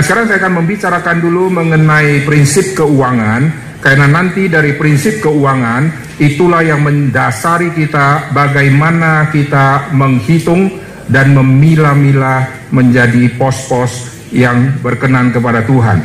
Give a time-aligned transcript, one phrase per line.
[0.00, 3.52] Nah sekarang saya akan membicarakan dulu mengenai prinsip keuangan
[3.84, 10.72] karena nanti dari prinsip keuangan itulah yang mendasari kita bagaimana kita menghitung
[11.04, 16.00] dan memilah-milah menjadi pos-pos yang berkenan kepada Tuhan.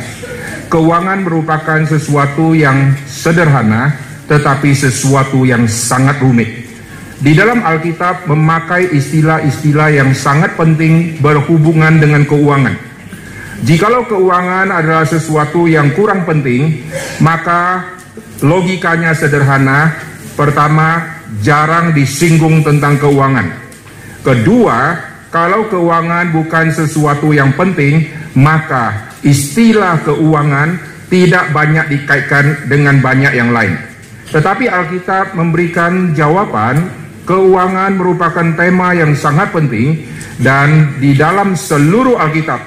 [0.68, 3.96] Keuangan merupakan sesuatu yang sederhana
[4.28, 6.68] tetapi sesuatu yang sangat rumit.
[7.16, 12.95] Di dalam Alkitab memakai istilah-istilah yang sangat penting berhubungan dengan keuangan.
[13.64, 16.84] Jikalau keuangan adalah sesuatu yang kurang penting,
[17.24, 17.94] maka
[18.44, 19.96] logikanya sederhana.
[20.36, 23.48] Pertama, jarang disinggung tentang keuangan.
[24.20, 25.00] Kedua,
[25.32, 30.76] kalau keuangan bukan sesuatu yang penting, maka istilah keuangan
[31.08, 33.78] tidak banyak dikaitkan dengan banyak yang lain.
[34.28, 36.92] Tetapi Alkitab memberikan jawaban,
[37.24, 40.04] keuangan merupakan tema yang sangat penting
[40.42, 42.60] dan di dalam seluruh Alkitab,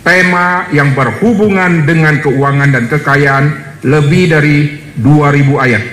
[0.00, 3.44] tema yang berhubungan dengan keuangan dan kekayaan
[3.84, 4.58] lebih dari
[5.00, 5.84] 2000 ayat.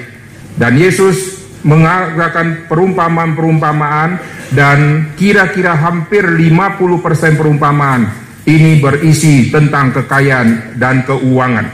[0.58, 4.10] Dan Yesus mengatakan perumpamaan-perumpamaan
[4.56, 8.08] dan kira-kira hampir 50% perumpamaan
[8.48, 11.68] ini berisi tentang kekayaan dan keuangan.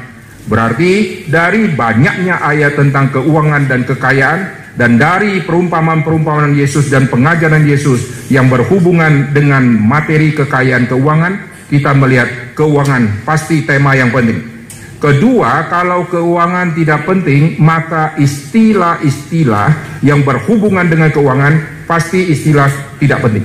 [0.44, 4.42] Berarti dari banyaknya ayat tentang keuangan dan kekayaan
[4.74, 12.54] dan dari perumpamaan-perumpamaan Yesus dan pengajaran Yesus yang berhubungan dengan materi kekayaan keuangan, kita melihat
[12.54, 14.54] keuangan pasti tema yang penting.
[15.02, 22.70] Kedua, kalau keuangan tidak penting, maka istilah-istilah yang berhubungan dengan keuangan pasti istilah
[23.02, 23.44] tidak penting.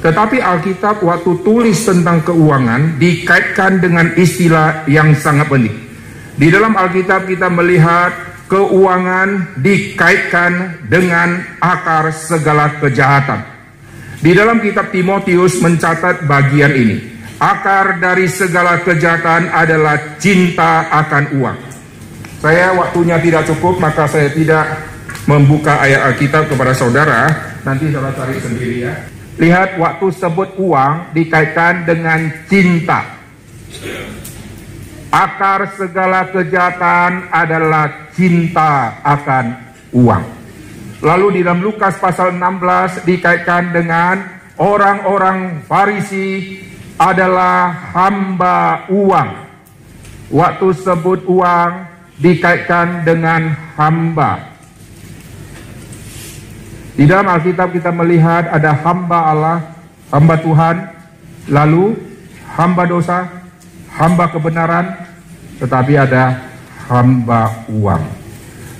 [0.00, 5.74] Tetapi Alkitab waktu tulis tentang keuangan dikaitkan dengan istilah yang sangat penting.
[6.38, 8.14] Di dalam Alkitab kita melihat
[8.46, 13.42] keuangan dikaitkan dengan akar segala kejahatan.
[14.22, 17.15] Di dalam kitab Timotius mencatat bagian ini.
[17.36, 21.58] Akar dari segala kejahatan adalah cinta akan uang.
[22.40, 24.64] Saya waktunya tidak cukup maka saya tidak
[25.28, 27.28] membuka ayat Alkitab kepada saudara.
[27.60, 28.94] Nanti saudara cari sendiri ya.
[29.36, 33.04] Lihat waktu sebut uang dikaitkan dengan cinta.
[35.12, 39.44] Akar segala kejahatan adalah cinta akan
[39.92, 40.24] uang.
[41.04, 44.24] Lalu di dalam Lukas pasal 16 dikaitkan dengan
[44.56, 46.64] orang-orang Farisi
[46.96, 49.30] adalah hamba uang.
[50.32, 51.70] Waktu sebut uang
[52.18, 54.56] dikaitkan dengan hamba.
[56.96, 59.58] Di dalam Alkitab kita melihat ada hamba Allah,
[60.08, 60.76] hamba Tuhan,
[61.52, 61.92] lalu
[62.56, 63.28] hamba dosa,
[63.92, 64.96] hamba kebenaran,
[65.60, 66.40] tetapi ada
[66.88, 68.00] hamba uang.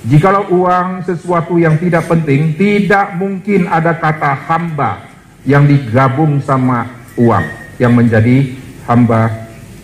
[0.07, 5.03] Jikalau uang sesuatu yang tidak penting, tidak mungkin ada kata hamba
[5.43, 6.89] yang digabung sama
[7.19, 7.45] uang,
[7.77, 8.53] yang menjadi
[8.85, 9.29] hamba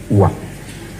[0.09, 0.35] uang.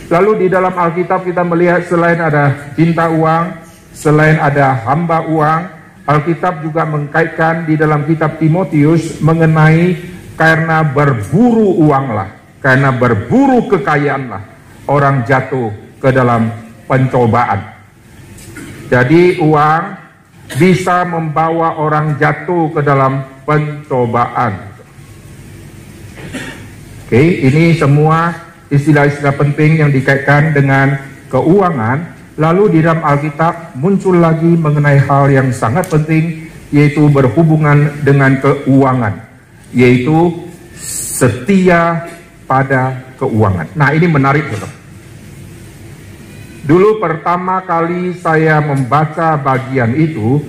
[0.09, 3.46] Lalu di dalam Alkitab kita melihat selain ada cinta uang,
[3.94, 5.62] selain ada hamba uang,
[6.04, 9.96] Alkitab juga mengkaitkan di dalam kitab Timotius mengenai
[10.36, 12.28] karena berburu uanglah,
[12.59, 14.44] karena berburu kekayaanlah
[14.92, 15.72] orang jatuh
[16.04, 16.52] ke dalam
[16.86, 17.74] pencobaan.
[18.92, 19.84] Jadi uang
[20.60, 24.73] bisa membawa orang jatuh ke dalam pencobaan.
[27.13, 28.34] Oke, ini semua
[28.74, 30.97] istilah-istilah penting yang dikaitkan dengan
[31.29, 38.41] keuangan Lalu di dalam Alkitab muncul lagi mengenai hal yang sangat penting yaitu berhubungan dengan
[38.41, 39.22] keuangan,
[39.69, 40.34] yaitu
[40.81, 42.09] setia
[42.50, 43.69] pada keuangan.
[43.78, 44.74] Nah, ini menarik, Saudara.
[46.66, 50.41] Dulu pertama kali saya membaca bagian itu,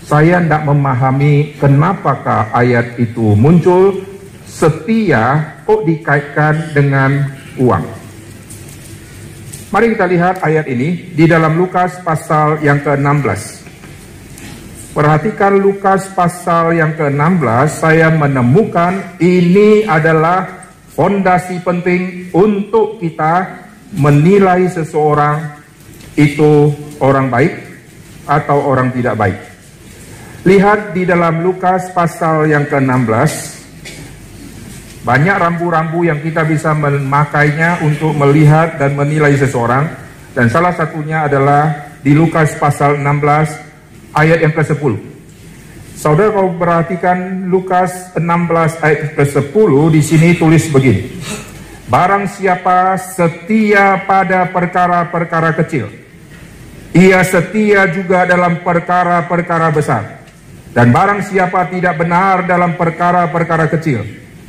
[0.00, 4.00] saya tidak memahami kenapakah ayat itu muncul
[4.48, 7.28] setia kok dikaitkan dengan
[7.60, 7.84] uang.
[9.68, 13.68] Mari kita lihat ayat ini di dalam Lukas pasal yang ke-16.
[14.96, 23.60] Perhatikan Lukas pasal yang ke-16, saya menemukan ini adalah fondasi penting untuk kita
[23.92, 25.52] menilai seseorang
[26.16, 26.72] itu
[27.04, 27.52] orang baik
[28.24, 29.38] atau orang tidak baik.
[30.48, 33.57] Lihat di dalam Lukas pasal yang ke-16,
[35.06, 39.86] banyak rambu-rambu yang kita bisa memakainya untuk melihat dan menilai seseorang.
[40.34, 45.18] Dan salah satunya adalah di Lukas pasal 16 ayat yang ke-10.
[45.98, 51.02] Saudara kalau perhatikan Lukas 16 ayat ke-10 di sini tulis begini.
[51.90, 55.88] Barang siapa setia pada perkara-perkara kecil,
[56.92, 60.20] ia setia juga dalam perkara-perkara besar.
[60.70, 64.04] Dan barang siapa tidak benar dalam perkara-perkara kecil,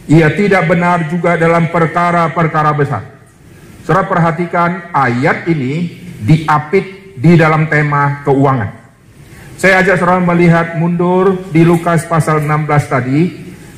[0.09, 3.05] ia tidak benar juga dalam perkara-perkara besar.
[3.85, 8.73] Saudara perhatikan ayat ini diapit di dalam tema keuangan.
[9.53, 13.21] Saya ajak saudara melihat mundur di Lukas pasal 16 tadi.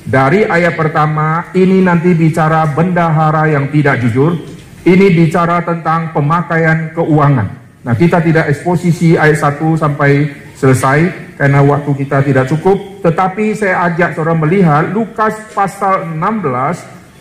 [0.02, 4.40] Dari ayat pertama, ini nanti bicara bendahara yang tidak jujur.
[4.88, 7.48] Ini bicara tentang pemakaian keuangan.
[7.82, 13.02] Nah kita tidak eksposisi ayat 1 sampai selesai karena waktu kita tidak cukup.
[13.02, 16.22] Tetapi saya ajak saudara melihat Lukas pasal 16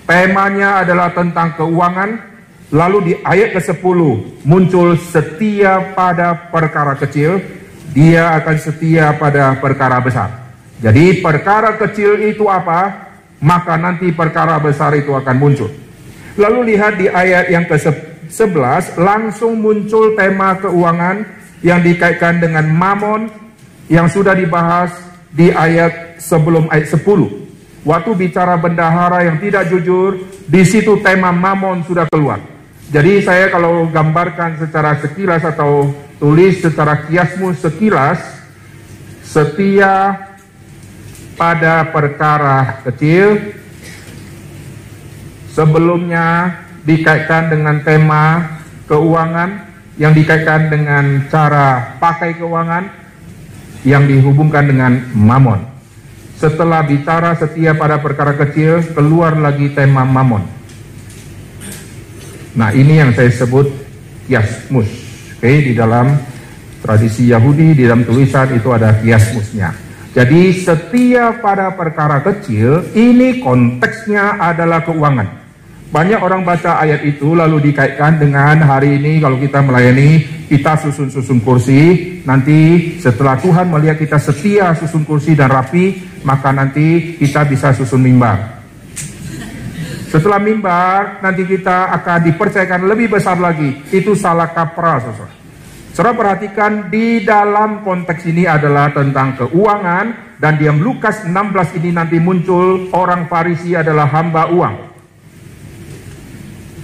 [0.05, 2.28] temanya adalah tentang keuangan.
[2.70, 3.99] Lalu di ayat ke-10
[4.44, 7.40] muncul setia pada perkara kecil,
[7.96, 10.28] dia akan setia pada perkara besar.
[10.84, 13.11] Jadi perkara kecil itu apa?
[13.40, 15.73] Maka nanti perkara besar itu akan muncul.
[16.37, 21.25] Lalu lihat di ayat yang ke-11 langsung muncul tema keuangan
[21.64, 23.50] yang dikaitkan dengan mamon
[23.90, 24.94] yang sudah dibahas
[25.34, 27.82] di ayat sebelum ayat 10.
[27.82, 32.38] Waktu bicara bendahara yang tidak jujur, di situ tema mamon sudah keluar.
[32.90, 35.90] Jadi saya kalau gambarkan secara sekilas atau
[36.22, 38.19] tulis secara kiasmu sekilas,
[39.26, 40.26] setia
[41.34, 43.56] pada perkara kecil,
[45.50, 49.66] sebelumnya dikaitkan dengan tema keuangan,
[49.98, 53.00] yang dikaitkan dengan cara pakai keuangan,
[53.84, 55.64] yang dihubungkan dengan mamon.
[56.40, 60.44] Setelah bicara setia pada perkara kecil, keluar lagi tema mamon.
[62.56, 63.68] Nah ini yang saya sebut
[64.24, 64.88] kiasmus.
[65.40, 66.16] Oke, okay, di dalam
[66.80, 69.72] tradisi Yahudi, di dalam tulisan itu ada kiasmusnya.
[70.10, 75.39] Jadi setia pada perkara kecil, ini konteksnya adalah keuangan.
[75.90, 81.42] Banyak orang baca ayat itu lalu dikaitkan dengan hari ini kalau kita melayani, kita susun-susun
[81.42, 81.82] kursi,
[82.22, 88.06] nanti setelah Tuhan melihat kita setia susun kursi dan rapi, maka nanti kita bisa susun
[88.06, 88.62] mimbar.
[90.14, 93.82] Setelah mimbar, nanti kita akan dipercayakan lebih besar lagi.
[93.90, 95.34] Itu salah kaprah, saudara.
[95.90, 102.22] Saudara perhatikan di dalam konteks ini adalah tentang keuangan dan di Lukas 16 ini nanti
[102.22, 104.89] muncul orang Farisi adalah hamba uang.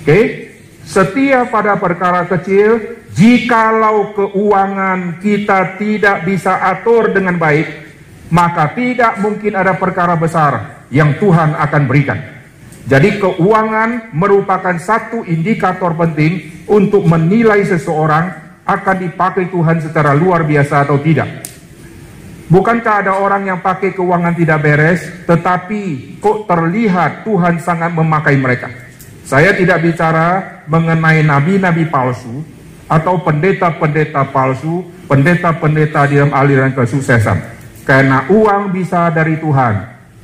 [0.07, 0.55] Oke,
[0.87, 7.67] setia pada perkara kecil, jikalau keuangan kita tidak bisa atur dengan baik,
[8.31, 12.23] maka tidak mungkin ada perkara besar yang Tuhan akan berikan.
[12.87, 18.31] Jadi keuangan merupakan satu indikator penting untuk menilai seseorang
[18.63, 21.51] akan dipakai Tuhan secara luar biasa atau tidak.
[22.47, 28.86] Bukankah ada orang yang pakai keuangan tidak beres, tetapi kok terlihat Tuhan sangat memakai mereka?
[29.27, 32.47] Saya tidak bicara mengenai nabi-nabi palsu
[32.87, 37.59] atau pendeta-pendeta palsu, pendeta-pendeta di dalam aliran kesuksesan.
[37.83, 39.75] Karena uang bisa dari Tuhan,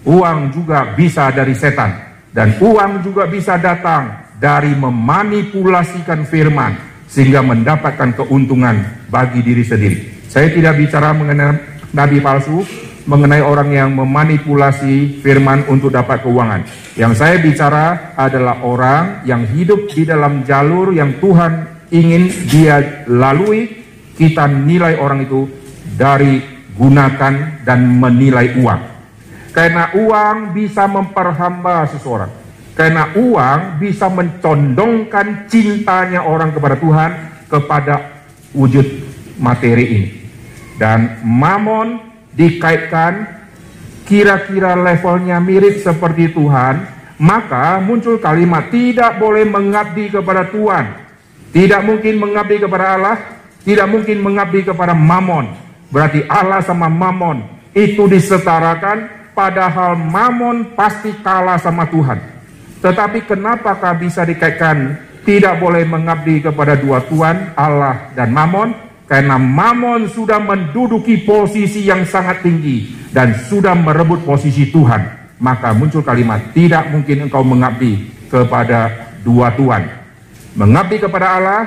[0.06, 2.14] uang juga bisa dari setan.
[2.30, 6.78] Dan uang juga bisa datang dari memanipulasikan firman
[7.10, 9.98] sehingga mendapatkan keuntungan bagi diri sendiri.
[10.30, 11.58] Saya tidak bicara mengenai
[11.90, 12.62] nabi palsu,
[13.02, 16.62] mengenai orang yang memanipulasi firman untuk dapat keuangan.
[16.94, 23.68] Yang saya bicara adalah orang yang hidup di dalam jalur yang Tuhan ingin dia lalui,
[24.14, 25.50] kita nilai orang itu
[25.98, 26.40] dari
[26.72, 28.80] gunakan dan menilai uang.
[29.52, 32.32] Karena uang bisa memperhamba seseorang.
[32.72, 37.10] Karena uang bisa mencondongkan cintanya orang kepada Tuhan
[37.52, 37.94] kepada
[38.56, 38.86] wujud
[39.36, 40.08] materi ini.
[40.80, 43.42] Dan mamon dikaitkan
[44.08, 46.84] kira-kira levelnya mirip seperti Tuhan,
[47.22, 51.00] maka muncul kalimat tidak boleh mengabdi kepada Tuhan.
[51.52, 53.16] Tidak mungkin mengabdi kepada Allah,
[53.62, 55.52] tidak mungkin mengabdi kepada mamon.
[55.92, 57.44] Berarti Allah sama mamon
[57.76, 62.16] itu disetarakan padahal mamon pasti kalah sama Tuhan.
[62.80, 68.91] Tetapi kenapakah bisa dikaitkan tidak boleh mengabdi kepada dua Tuhan, Allah dan mamon?
[69.12, 75.36] Karena mamon sudah menduduki posisi yang sangat tinggi dan sudah merebut posisi Tuhan.
[75.36, 78.88] Maka muncul kalimat, tidak mungkin engkau mengabdi kepada
[79.20, 79.84] dua Tuhan.
[80.56, 81.62] Mengabdi kepada Allah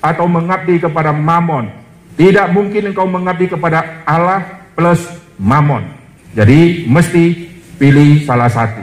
[0.00, 1.68] atau mengabdi kepada mamon.
[2.16, 5.04] Tidak mungkin engkau mengabdi kepada Allah plus
[5.36, 5.84] mamon.
[6.32, 8.80] Jadi mesti pilih salah satu.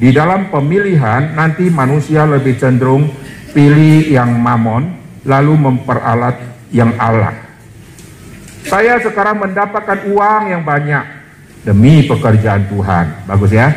[0.00, 3.12] Di dalam pemilihan nanti manusia lebih cenderung
[3.52, 4.88] pilih yang mamon
[5.28, 6.40] lalu memperalat
[6.72, 7.41] yang Allah.
[8.66, 11.04] Saya sekarang mendapatkan uang yang banyak
[11.66, 13.26] demi pekerjaan Tuhan.
[13.26, 13.70] Bagus ya.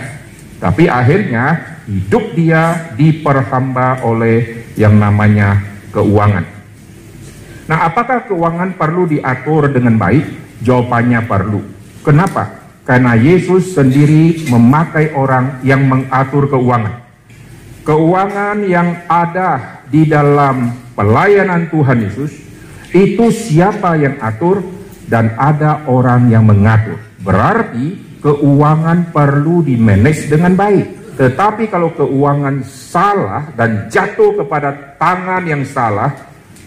[0.62, 5.62] Tapi akhirnya hidup dia diperhamba oleh yang namanya
[5.94, 6.46] keuangan.
[7.66, 10.26] Nah, apakah keuangan perlu diatur dengan baik?
[10.62, 11.62] Jawabannya perlu.
[12.06, 12.62] Kenapa?
[12.86, 17.02] Karena Yesus sendiri memakai orang yang mengatur keuangan.
[17.82, 22.34] Keuangan yang ada di dalam pelayanan Tuhan Yesus
[22.94, 24.75] itu siapa yang atur
[25.06, 26.98] dan ada orang yang mengatur.
[27.22, 31.16] Berarti keuangan perlu dimanage dengan baik.
[31.16, 36.12] Tetapi kalau keuangan salah dan jatuh kepada tangan yang salah,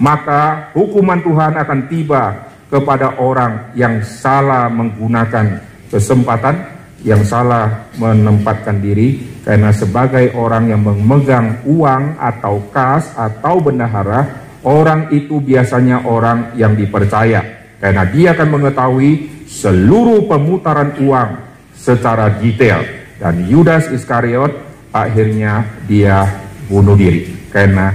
[0.01, 5.61] maka hukuman Tuhan akan tiba kepada orang yang salah menggunakan
[5.93, 6.57] kesempatan,
[7.03, 14.25] yang salah menempatkan diri, karena sebagai orang yang memegang uang atau kas atau bendahara,
[14.65, 17.41] orang itu biasanya orang yang dipercaya,
[17.79, 19.11] karena dia akan mengetahui
[19.47, 21.31] seluruh pemutaran uang
[21.75, 22.83] secara detail.
[23.19, 24.55] Dan Yudas Iskariot
[24.95, 26.23] akhirnya dia
[26.71, 27.91] bunuh diri karena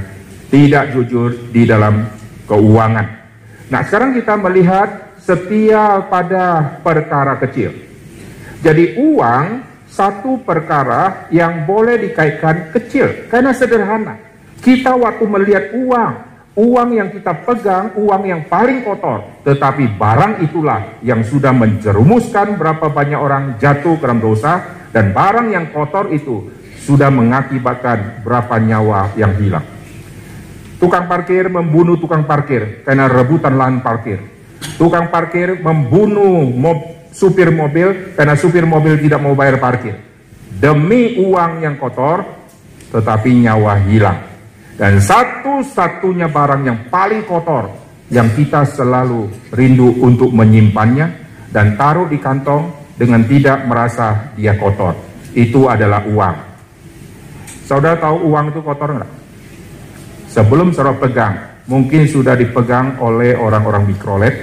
[0.52, 2.08] tidak jujur di dalam
[2.48, 3.08] keuangan.
[3.72, 7.72] Nah, sekarang kita melihat setia pada perkara kecil.
[8.60, 9.46] Jadi uang
[9.88, 14.20] satu perkara yang boleh dikaitkan kecil karena sederhana.
[14.64, 16.14] Kita waktu melihat uang,
[16.56, 22.88] uang yang kita pegang, uang yang paling kotor, tetapi barang itulah yang sudah menjerumuskan berapa
[22.88, 24.64] banyak orang jatuh ke dalam dosa
[24.96, 26.48] dan barang yang kotor itu
[26.80, 29.68] sudah mengakibatkan berapa nyawa yang hilang.
[30.80, 34.20] Tukang parkir membunuh tukang parkir karena rebutan lahan parkir.
[34.80, 40.00] Tukang parkir membunuh mob, supir mobil karena supir mobil tidak mau bayar parkir.
[40.56, 42.24] Demi uang yang kotor,
[42.96, 44.20] tetapi nyawa hilang.
[44.80, 51.08] Dan satu-satunya barang yang paling kotor yang kita selalu rindu untuk menyimpannya
[51.54, 54.98] dan taruh di kantong dengan tidak merasa dia kotor.
[55.34, 56.36] Itu adalah uang.
[57.64, 59.12] Saudara tahu uang itu kotor nggak?
[60.34, 61.36] Sebelum saudara pegang,
[61.70, 64.36] mungkin sudah dipegang oleh orang-orang mikrolet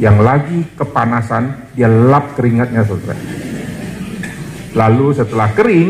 [0.00, 3.20] yang lagi kepanasan, dia lap keringatnya saudara.
[4.74, 5.88] Lalu setelah kering,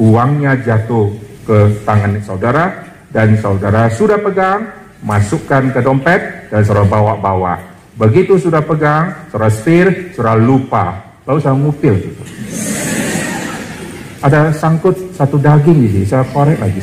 [0.00, 1.14] uangnya jatuh
[1.46, 7.58] ke tangan saudara dan saudara sudah pegang, masukkan ke dompet dan saudara bawa-bawa.
[7.98, 11.94] Begitu sudah pegang, saudara setir, saudara lupa lalu saya ngupil.
[14.22, 16.82] Ada sangkut satu daging di sini, saya korek lagi.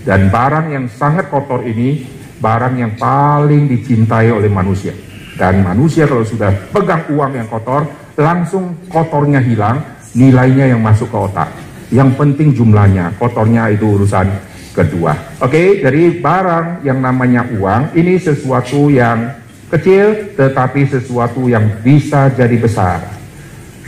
[0.00, 2.00] Dan barang yang sangat kotor ini,
[2.40, 4.96] barang yang paling dicintai oleh manusia.
[5.36, 7.84] Dan manusia kalau sudah pegang uang yang kotor,
[8.16, 9.84] langsung kotornya hilang,
[10.16, 11.48] nilainya yang masuk ke otak.
[11.92, 14.49] Yang penting jumlahnya, kotornya itu urusan
[14.80, 15.12] kedua.
[15.44, 19.36] Oke, jadi barang yang namanya uang ini sesuatu yang
[19.68, 23.04] kecil tetapi sesuatu yang bisa jadi besar.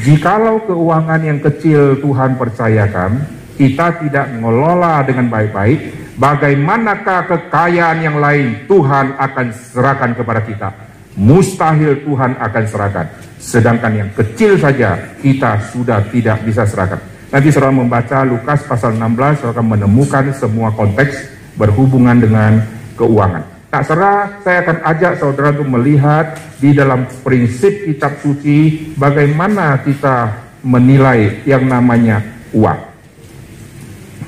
[0.03, 3.23] Jikalau keuangan yang kecil Tuhan percayakan,
[3.55, 5.79] kita tidak mengelola dengan baik-baik,
[6.19, 10.69] bagaimanakah kekayaan yang lain Tuhan akan serahkan kepada kita?
[11.13, 13.07] Mustahil Tuhan akan serahkan.
[13.37, 17.12] Sedangkan yang kecil saja kita sudah tidak bisa serahkan.
[17.33, 22.61] Nanti saudara membaca Lukas pasal 16, saudara akan menemukan semua konteks berhubungan dengan
[22.93, 23.41] keuangan.
[23.73, 30.45] Tak serah, saya akan ajak saudara untuk melihat di dalam prinsip kitab suci bagaimana kita
[30.61, 32.21] menilai yang namanya
[32.53, 32.81] uang.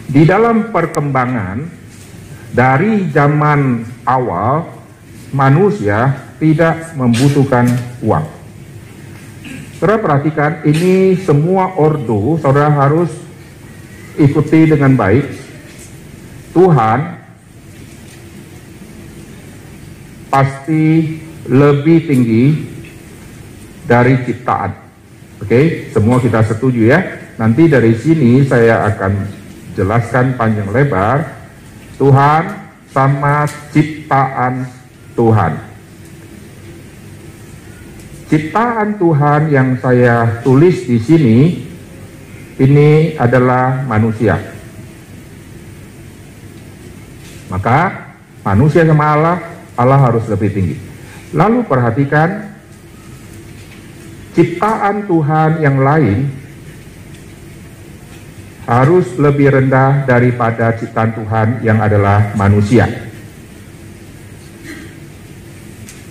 [0.09, 1.61] Di dalam perkembangan
[2.57, 4.65] dari zaman awal
[5.37, 6.09] manusia
[6.41, 7.69] tidak membutuhkan
[8.01, 8.44] uang.
[9.85, 13.13] Saudara perhatikan ini semua ordo saudara harus
[14.17, 15.29] ikuti dengan baik.
[16.57, 17.21] Tuhan
[20.33, 20.85] pasti
[21.45, 22.45] lebih tinggi
[23.85, 24.73] dari ciptaan.
[25.45, 27.21] Oke, semua kita setuju ya.
[27.37, 29.13] Nanti dari sini saya akan
[29.77, 31.29] jelaskan panjang lebar
[32.01, 34.65] Tuhan sama ciptaan
[35.13, 35.74] Tuhan.
[38.35, 41.55] Ciptaan Tuhan yang saya tulis di sini
[42.59, 44.43] ini adalah manusia.
[47.47, 48.11] Maka
[48.43, 49.39] manusia sama Allah
[49.79, 50.75] Allah harus lebih tinggi.
[51.31, 52.59] Lalu perhatikan
[54.35, 56.27] ciptaan Tuhan yang lain
[58.67, 62.91] harus lebih rendah daripada ciptaan Tuhan yang adalah manusia.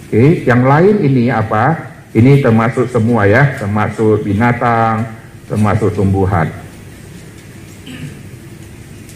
[0.08, 1.93] Oke, yang lain ini apa?
[2.14, 5.02] Ini termasuk semua ya, termasuk binatang,
[5.50, 6.46] termasuk tumbuhan.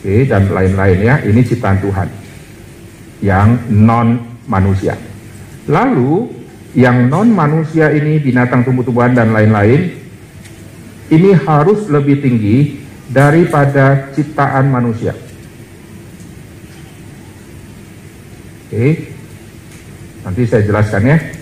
[0.02, 2.10] Oke, dan lain-lain ya, ini ciptaan Tuhan
[3.22, 4.18] yang non
[4.50, 4.98] manusia.
[5.70, 6.26] Lalu
[6.74, 9.94] yang non manusia ini binatang tumbuh-tumbuhan dan lain-lain
[11.14, 12.82] ini harus lebih tinggi
[13.14, 15.14] daripada ciptaan manusia.
[18.68, 19.16] Oke.
[20.28, 21.37] Nanti saya jelaskan ya.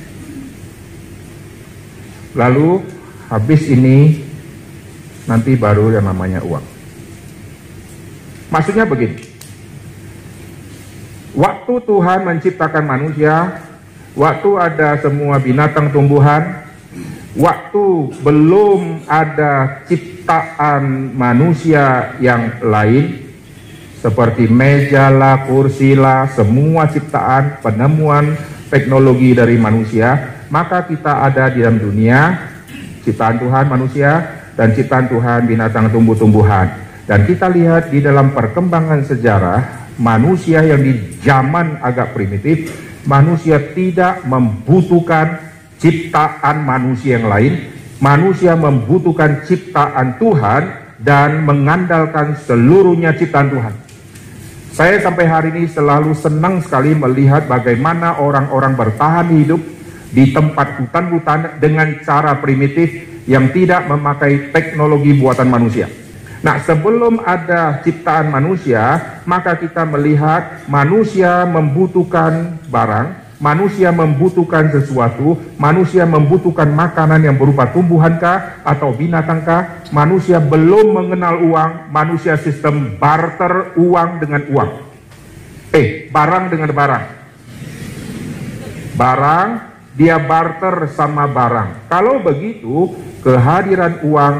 [2.35, 2.83] Lalu
[3.31, 4.21] habis ini
[5.25, 6.63] nanti baru yang namanya uang.
[8.51, 9.23] Maksudnya begini.
[11.35, 13.59] Waktu Tuhan menciptakan manusia,
[14.15, 16.63] waktu ada semua binatang tumbuhan,
[17.35, 23.27] waktu belum ada ciptaan manusia yang lain,
[23.99, 28.39] seperti meja lah, kursi lah, semua ciptaan, penemuan
[28.71, 32.51] teknologi dari manusia, maka kita ada di dalam dunia,
[33.05, 34.11] ciptaan Tuhan manusia,
[34.55, 36.83] dan ciptaan Tuhan binatang tumbuh-tumbuhan.
[37.05, 42.73] Dan kita lihat di dalam perkembangan sejarah, manusia yang di zaman agak primitif,
[43.05, 45.37] manusia tidak membutuhkan
[45.77, 47.53] ciptaan manusia yang lain,
[48.01, 50.61] manusia membutuhkan ciptaan Tuhan
[50.97, 53.73] dan mengandalkan seluruhnya ciptaan Tuhan.
[54.75, 59.61] Saya sampai hari ini selalu senang sekali melihat bagaimana orang-orang bertahan hidup
[60.11, 65.89] di tempat hutan-hutan dengan cara primitif yang tidak memakai teknologi buatan manusia.
[66.45, 76.05] Nah, sebelum ada ciptaan manusia, maka kita melihat manusia membutuhkan barang, manusia membutuhkan sesuatu, manusia
[76.05, 84.21] membutuhkan makanan yang berupa tumbuhankah atau binatangkah, manusia belum mengenal uang, manusia sistem barter uang
[84.21, 84.71] dengan uang.
[85.73, 87.05] Eh, barang dengan barang.
[88.95, 91.87] Barang, dia barter sama barang.
[91.87, 92.91] Kalau begitu,
[93.23, 94.35] kehadiran uang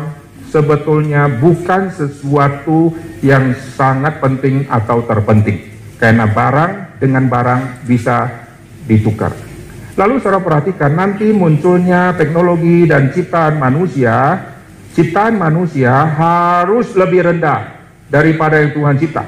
[0.52, 2.92] sebetulnya bukan sesuatu
[3.24, 5.60] yang sangat penting atau terpenting
[6.00, 8.48] karena barang dengan barang bisa
[8.86, 9.32] ditukar.
[9.96, 14.44] Lalu saudara perhatikan nanti munculnya teknologi dan ciptaan manusia,
[14.92, 17.80] ciptaan manusia harus lebih rendah
[18.12, 19.24] daripada yang Tuhan cipta.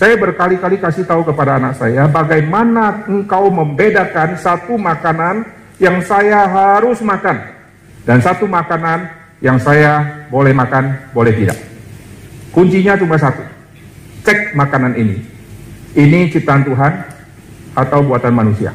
[0.00, 5.44] Saya berkali-kali kasih tahu kepada anak saya bagaimana engkau membedakan satu makanan
[5.76, 7.36] yang saya harus makan
[8.08, 9.12] dan satu makanan
[9.44, 11.60] yang saya boleh makan, boleh tidak.
[12.48, 13.44] Kuncinya cuma satu.
[14.24, 15.20] Cek makanan ini.
[15.92, 16.92] Ini ciptaan Tuhan
[17.76, 18.72] atau buatan manusia.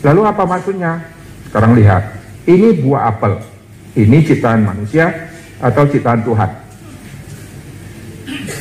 [0.00, 1.04] Lalu apa maksudnya?
[1.52, 2.16] Sekarang lihat.
[2.48, 3.44] Ini buah apel.
[3.92, 5.12] Ini ciptaan manusia
[5.60, 6.67] atau ciptaan Tuhan.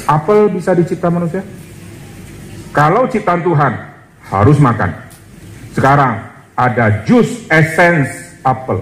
[0.07, 1.43] Apel bisa dicipta manusia?
[2.71, 3.73] Kalau ciptaan Tuhan,
[4.31, 4.91] harus makan.
[5.75, 6.23] Sekarang
[6.55, 8.81] ada jus essence apel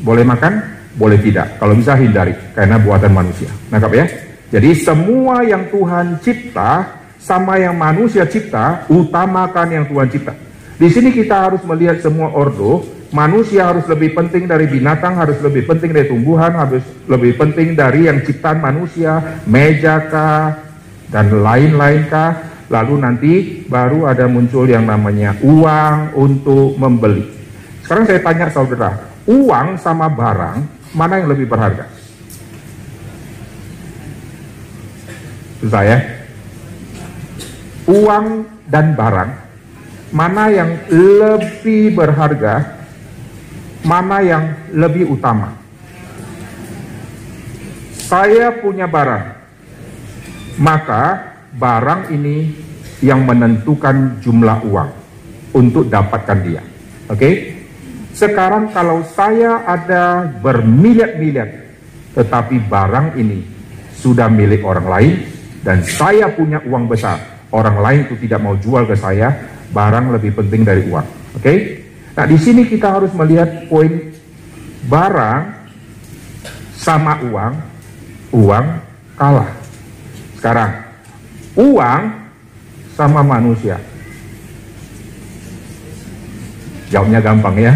[0.00, 0.52] boleh makan,
[0.96, 1.60] boleh tidak.
[1.60, 3.48] Kalau bisa hindari, karena buatan manusia.
[3.68, 4.04] Nangkap ya?
[4.50, 10.32] Jadi semua yang Tuhan cipta, sama yang manusia cipta, utamakan yang Tuhan cipta.
[10.80, 15.66] Di sini kita harus melihat semua ordo, manusia harus lebih penting dari binatang, harus lebih
[15.66, 20.62] penting dari tumbuhan, harus lebih penting dari yang ciptaan manusia, meja kah,
[21.10, 22.50] dan lain-lain kah.
[22.70, 23.32] Lalu nanti
[23.66, 27.26] baru ada muncul yang namanya uang untuk membeli.
[27.82, 28.90] Sekarang saya tanya saudara,
[29.26, 30.62] uang sama barang,
[30.94, 31.90] mana yang lebih berharga?
[35.58, 35.98] Susah ya?
[37.90, 39.30] Uang dan barang,
[40.14, 42.79] mana yang lebih berharga,
[43.84, 45.56] mana yang lebih utama?
[48.10, 49.26] Saya punya barang,
[50.58, 52.50] maka barang ini
[53.00, 54.90] yang menentukan jumlah uang
[55.54, 56.62] untuk dapatkan dia.
[57.06, 57.16] Oke?
[57.16, 57.34] Okay?
[58.10, 61.70] Sekarang kalau saya ada bermiliar-miliar,
[62.12, 63.46] tetapi barang ini
[63.94, 65.12] sudah milik orang lain,
[65.62, 69.30] dan saya punya uang besar, orang lain itu tidak mau jual ke saya,
[69.70, 71.06] barang lebih penting dari uang.
[71.38, 71.42] Oke?
[71.46, 71.58] Okay?
[72.20, 74.12] Nah, di sini kita harus melihat poin
[74.92, 75.56] barang
[76.76, 77.52] sama uang,
[78.36, 78.66] uang
[79.16, 79.48] kalah.
[80.36, 80.84] Sekarang,
[81.56, 82.02] uang
[82.92, 83.80] sama manusia.
[86.92, 87.72] Jawabnya gampang ya.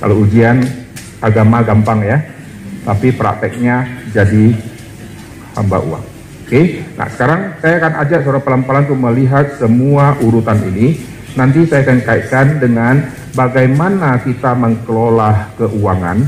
[0.00, 0.56] Kalau ujian
[1.20, 2.16] agama gampang ya,
[2.80, 3.84] tapi prakteknya
[4.16, 4.56] jadi
[5.52, 6.04] hamba uang.
[6.48, 10.96] Oke, nah sekarang saya akan ajak saudara pelan-pelan untuk melihat semua urutan ini.
[11.36, 16.24] Nanti saya akan kaitkan dengan bagaimana kita mengelola keuangan.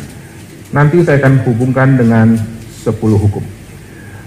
[0.68, 2.36] Nanti saya akan hubungkan dengan
[2.84, 3.40] 10 hukum.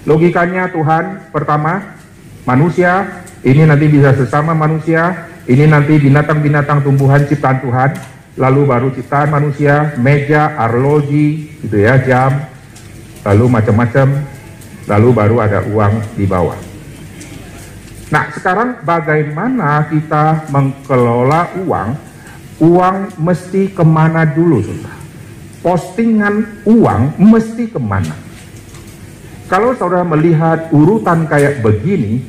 [0.02, 1.94] Logikanya Tuhan, pertama,
[2.42, 7.90] manusia, ini nanti bisa sesama manusia, ini nanti binatang-binatang tumbuhan ciptaan Tuhan,
[8.34, 12.50] lalu baru ciptaan manusia, meja, arloji, gitu ya, jam,
[13.22, 14.26] lalu macam-macam,
[14.90, 16.58] lalu baru ada uang di bawah.
[18.10, 22.11] Nah, sekarang bagaimana kita mengelola uang?
[22.62, 24.94] Uang mesti ke mana dulu, saudara?
[25.62, 28.14] Postingan uang mesti ke mana?
[29.50, 32.22] Kalau saudara melihat urutan kayak begini,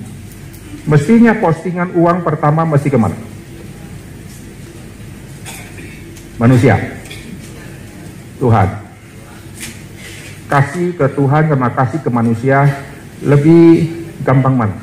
[0.90, 3.34] mestinya postingan uang pertama mesti ke mana?
[6.44, 6.76] manusia.
[8.42, 8.68] Tuhan.
[10.52, 12.68] Kasih ke Tuhan sama kasih ke manusia
[13.24, 13.90] lebih
[14.28, 14.76] gampang mana?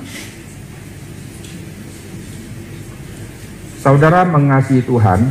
[3.80, 5.24] Saudara mengasihi Tuhan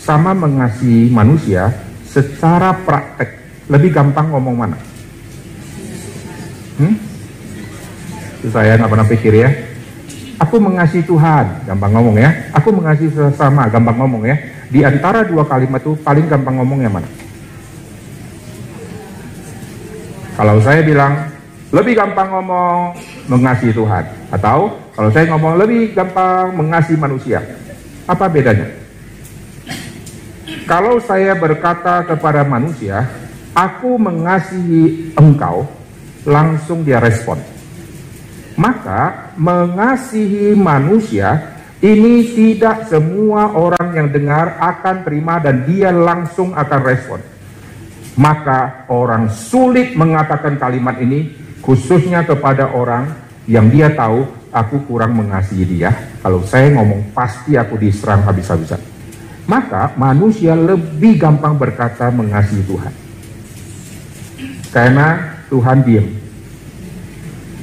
[0.00, 1.68] sama mengasihi manusia
[2.08, 3.38] secara praktek
[3.68, 4.78] lebih gampang ngomong mana?
[6.80, 6.96] Hmm?
[8.50, 9.50] Saya nggak pernah pikir ya.
[10.42, 12.34] Aku mengasihi Tuhan, gampang ngomong ya.
[12.58, 14.34] Aku mengasihi sesama, gampang ngomong ya.
[14.72, 17.06] Di antara dua kalimat itu paling gampang ngomong yang mana?
[20.34, 21.30] Kalau saya bilang
[21.70, 22.98] lebih gampang ngomong
[23.30, 24.02] mengasihi Tuhan
[24.34, 27.40] atau kalau saya ngomong lebih gampang mengasihi manusia.
[28.04, 28.68] Apa bedanya?
[30.68, 33.08] Kalau saya berkata kepada manusia,
[33.56, 35.64] aku mengasihi engkau,
[36.28, 37.40] langsung dia respon.
[38.52, 46.80] Maka mengasihi manusia ini tidak semua orang yang dengar akan terima dan dia langsung akan
[46.84, 47.20] respon.
[48.20, 51.32] Maka orang sulit mengatakan kalimat ini
[51.64, 53.08] khususnya kepada orang
[53.48, 55.90] yang dia tahu aku kurang mengasihi dia.
[56.20, 58.78] Kalau saya ngomong pasti aku diserang habis-habisan.
[59.48, 62.94] Maka manusia lebih gampang berkata mengasihi Tuhan.
[64.70, 66.06] Karena Tuhan diam.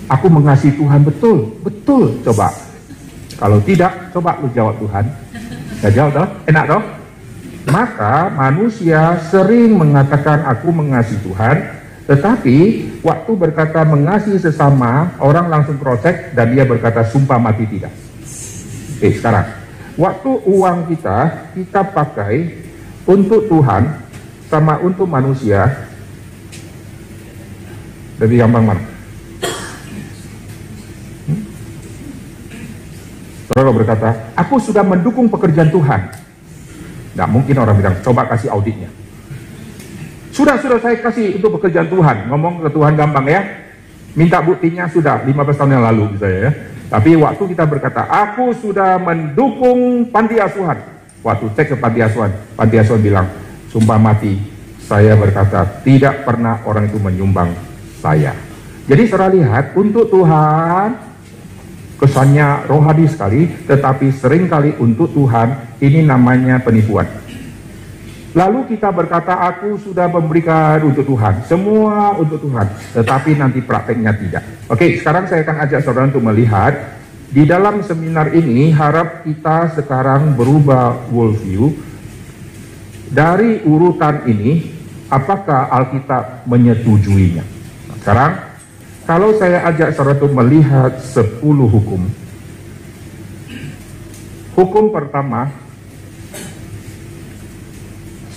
[0.09, 2.19] Aku mengasihi Tuhan betul, betul.
[2.25, 2.51] Coba.
[3.39, 5.05] Kalau tidak, coba lu jawab Tuhan.
[5.79, 6.27] Gak jawab toh?
[6.51, 6.83] Enak toh?
[7.71, 11.78] Maka manusia sering mengatakan aku mengasihi Tuhan,
[12.09, 12.57] tetapi
[13.05, 17.93] waktu berkata mengasihi sesama, orang langsung protek dan dia berkata sumpah mati tidak.
[18.97, 19.45] Oke, sekarang.
[19.93, 22.65] Waktu uang kita, kita pakai
[23.05, 24.09] untuk Tuhan
[24.49, 25.85] sama untuk manusia,
[28.17, 28.81] lebih gampang mana?
[31.29, 31.45] Hmm?
[33.53, 36.09] Berkata, aku sudah mendukung pekerjaan Tuhan.
[37.13, 38.89] Tidak mungkin orang bilang, coba kasih auditnya.
[40.39, 42.31] Sudah, sudah saya kasih untuk pekerjaan Tuhan.
[42.31, 43.43] Ngomong ke Tuhan gampang ya.
[44.15, 46.51] Minta buktinya sudah 15 tahun yang lalu misalnya ya.
[46.87, 50.79] Tapi waktu kita berkata, aku sudah mendukung panti asuhan.
[51.19, 53.27] Waktu cek ke panti asuhan, panti asuhan bilang,
[53.67, 54.39] sumpah mati.
[54.79, 57.51] Saya berkata, tidak pernah orang itu menyumbang
[57.99, 58.31] saya.
[58.87, 60.97] Jadi saudara lihat untuk Tuhan
[61.99, 67.05] kesannya rohani sekali, tetapi sering kali untuk Tuhan ini namanya penipuan.
[68.37, 74.43] Lalu kita berkata, aku sudah memberikan untuk Tuhan, semua untuk Tuhan, tetapi nanti prakteknya tidak.
[74.69, 76.93] Oke, sekarang saya akan ajak saudara untuk melihat,
[77.33, 81.73] di dalam seminar ini harap kita sekarang berubah worldview,
[83.09, 84.77] dari urutan ini,
[85.09, 87.41] apakah Alkitab menyetujuinya?
[87.97, 88.45] Sekarang,
[89.09, 92.05] kalau saya ajak saudara untuk melihat 10 hukum.
[94.53, 95.49] Hukum pertama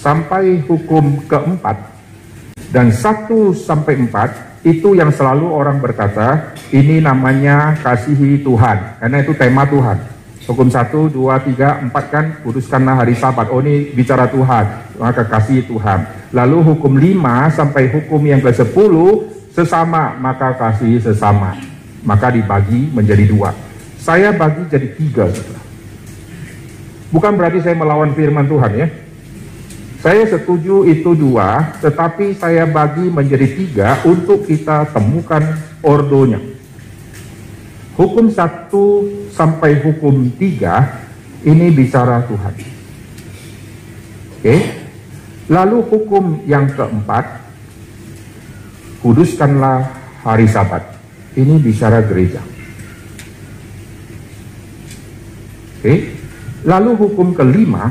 [0.02, 1.78] sampai hukum keempat
[2.74, 4.34] dan satu sampai empat
[4.66, 10.02] itu yang selalu orang berkata ini namanya kasihi Tuhan karena itu tema Tuhan
[10.50, 15.62] hukum satu dua tiga empat kan kuduskanlah hari sabat oh ini bicara Tuhan maka kasih
[15.70, 16.02] Tuhan
[16.34, 21.52] lalu hukum lima sampai hukum yang ke sepuluh Sesama maka kasih sesama.
[22.02, 23.52] Maka dibagi menjadi dua.
[24.00, 25.28] Saya bagi jadi tiga.
[27.12, 28.88] Bukan berarti saya melawan firman Tuhan ya.
[30.02, 36.42] Saya setuju itu dua, tetapi saya bagi menjadi tiga untuk kita temukan ordonya.
[37.94, 41.06] Hukum satu sampai hukum tiga
[41.46, 42.54] ini bicara Tuhan.
[44.42, 44.56] Oke,
[45.46, 47.38] lalu hukum yang keempat
[49.06, 49.86] kuduskanlah
[50.26, 50.82] hari sabat.
[51.38, 52.42] Ini bicara gereja.
[55.78, 56.18] Oke.
[56.62, 57.90] Lalu hukum kelima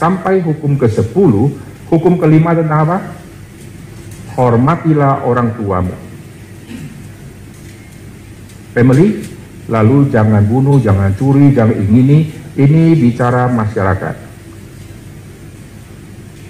[0.00, 1.52] sampai hukum ke sepuluh,
[1.92, 2.98] hukum kelima tentang apa?
[4.32, 5.92] Hormatilah orang tuamu.
[8.72, 9.20] Family,
[9.68, 12.32] lalu jangan bunuh, jangan curi, jangan ingini.
[12.56, 14.16] Ini bicara masyarakat.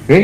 [0.06, 0.20] Oke,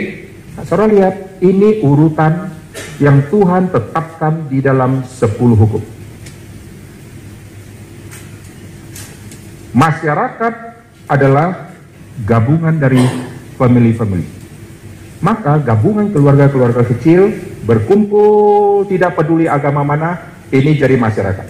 [0.55, 2.55] nah, saudara lihat, ini urutan
[2.99, 5.83] yang Tuhan tetapkan di dalam sepuluh hukum.
[9.77, 10.55] Masyarakat
[11.07, 11.66] adalah
[12.25, 13.03] gabungan dari
[13.61, 14.25] family-family.
[15.21, 17.33] Maka gabungan keluarga-keluarga kecil
[17.67, 20.17] berkumpul tidak peduli agama mana,
[20.55, 21.47] ini jadi masyarakat.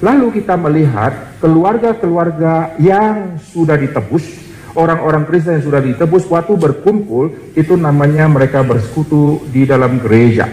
[0.00, 4.24] Lalu kita melihat keluarga-keluarga yang sudah ditebus,
[4.72, 10.48] orang-orang Kristen yang sudah ditebus waktu berkumpul, itu namanya mereka bersekutu di dalam gereja.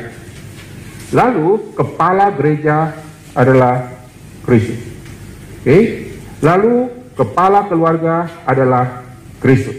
[1.15, 2.91] Lalu kepala gereja
[3.32, 3.88] adalah
[4.43, 4.76] Kristus.
[4.76, 5.63] Oke.
[5.63, 5.82] Okay?
[6.43, 9.07] Lalu kepala keluarga adalah
[9.41, 9.78] Kristus.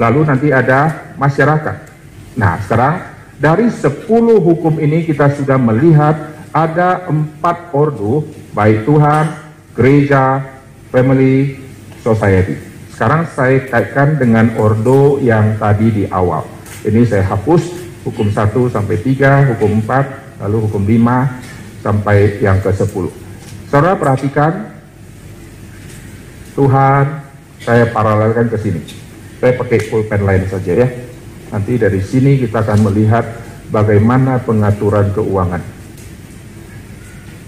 [0.00, 1.76] Lalu nanti ada masyarakat.
[2.38, 2.94] Nah, sekarang
[3.40, 4.06] dari 10
[4.40, 6.16] hukum ini kita sudah melihat
[6.50, 9.24] ada empat ordo, baik Tuhan,
[9.76, 10.44] gereja,
[10.90, 11.60] family,
[12.02, 12.58] society.
[12.92, 16.44] Sekarang saya kaitkan dengan ordo yang tadi di awal.
[16.84, 17.62] Ini saya hapus
[18.04, 23.08] hukum 1 sampai 3, hukum 4, lalu hukum 5 sampai yang ke-10.
[23.68, 24.74] Saudara perhatikan
[26.58, 27.19] Tuhan
[27.60, 28.80] saya paralelkan ke sini.
[29.40, 30.88] Saya pakai pulpen lain saja ya.
[31.50, 33.24] Nanti dari sini kita akan melihat
[33.68, 35.62] bagaimana pengaturan keuangan.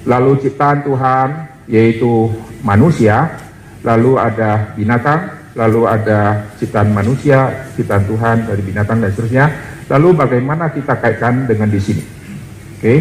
[0.09, 1.29] Lalu ciptaan Tuhan
[1.70, 2.29] yaitu
[2.66, 3.38] manusia,
[3.87, 9.46] lalu ada binatang, lalu ada ciptaan manusia, ciptaan Tuhan dari binatang dan seterusnya.
[9.87, 12.03] Lalu bagaimana kita kaitkan dengan di sini?
[12.03, 12.81] Oke.
[12.81, 12.98] Okay.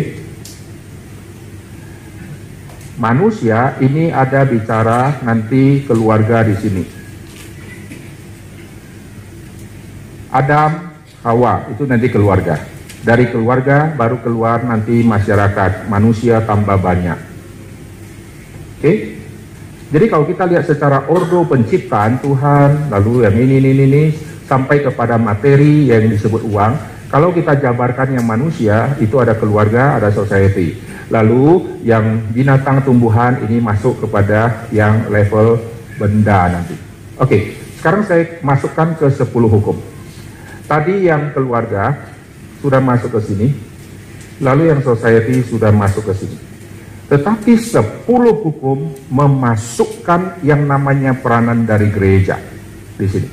[3.02, 7.01] Manusia ini ada bicara nanti keluarga di sini.
[10.32, 12.58] Adam, Hawa itu nanti keluarga.
[13.02, 17.20] Dari keluarga baru keluar nanti masyarakat, manusia tambah banyak.
[18.78, 18.82] Oke?
[18.82, 18.98] Okay?
[19.92, 24.04] Jadi kalau kita lihat secara ordo penciptaan Tuhan, lalu yang ini, ini, ini,
[24.48, 26.74] sampai kepada materi yang disebut uang,
[27.12, 30.80] kalau kita jabarkan yang manusia, itu ada keluarga, ada society.
[31.12, 35.60] Lalu yang binatang tumbuhan ini masuk kepada yang level
[36.00, 36.80] benda nanti.
[37.20, 39.91] Oke, sekarang saya masukkan ke 10 hukum.
[40.72, 41.92] Tadi yang keluarga,
[42.64, 43.52] sudah masuk ke sini,
[44.40, 46.40] lalu yang society sudah masuk ke sini.
[47.12, 52.40] Tetapi sepuluh hukum memasukkan yang namanya peranan dari gereja
[52.96, 53.30] di sini.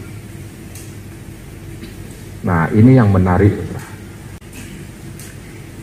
[2.43, 3.55] Nah, ini yang menarik.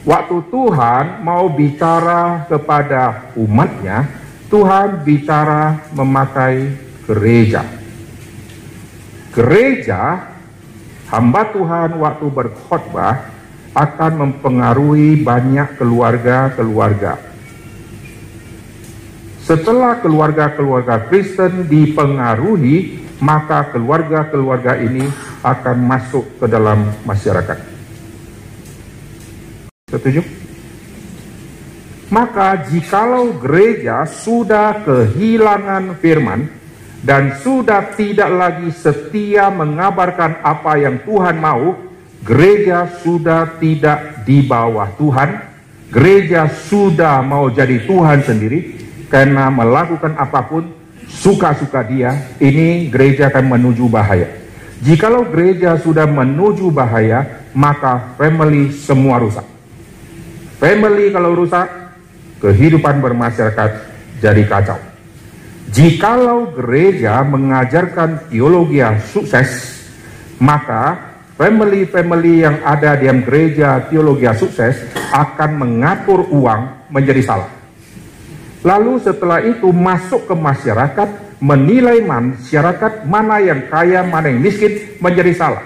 [0.03, 4.11] Waktu Tuhan mau bicara kepada umatnya,
[4.51, 6.67] Tuhan bicara memakai
[7.07, 7.63] gereja.
[9.31, 10.34] Gereja,
[11.09, 13.35] hamba Tuhan waktu berkhotbah
[13.75, 17.19] akan mempengaruhi banyak keluarga-keluarga.
[19.45, 25.05] Setelah keluarga-keluarga Kristen dipengaruhi, maka keluarga-keluarga ini
[25.45, 27.59] akan masuk ke dalam masyarakat.
[29.91, 30.25] Setuju?
[32.09, 36.49] Maka jikalau gereja sudah kehilangan firman
[37.05, 41.85] dan sudah tidak lagi setia mengabarkan apa yang Tuhan mau,
[42.25, 45.45] Gereja sudah tidak di bawah Tuhan.
[45.93, 48.81] Gereja sudah mau jadi Tuhan sendiri
[49.13, 50.65] karena melakukan apa pun
[51.05, 52.33] suka-suka dia.
[52.41, 54.25] Ini gereja akan menuju bahaya.
[54.81, 59.45] Jikalau gereja sudah menuju bahaya, maka family semua rusak.
[60.57, 61.69] Family kalau rusak,
[62.41, 63.69] kehidupan bermasyarakat
[64.17, 64.94] jadi kacau.
[65.73, 69.81] Jikalau gereja mengajarkan teologi yang sukses,
[70.37, 77.51] maka Family-family yang ada di dalam gereja teologi sukses akan mengatur uang menjadi salah.
[78.63, 81.09] Lalu setelah itu masuk ke masyarakat,
[81.43, 85.63] menilai masyarakat mana yang kaya, mana yang miskin menjadi salah.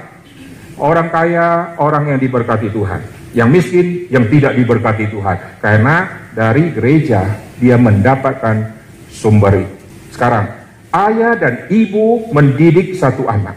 [0.81, 3.01] Orang kaya, orang yang diberkati Tuhan.
[3.38, 5.38] Yang miskin, yang tidak diberkati Tuhan.
[5.62, 5.95] Karena
[6.33, 7.29] dari gereja
[7.62, 8.73] dia mendapatkan
[9.13, 9.79] sumber itu.
[10.19, 10.51] Sekarang,
[10.91, 13.55] ayah dan ibu mendidik satu anak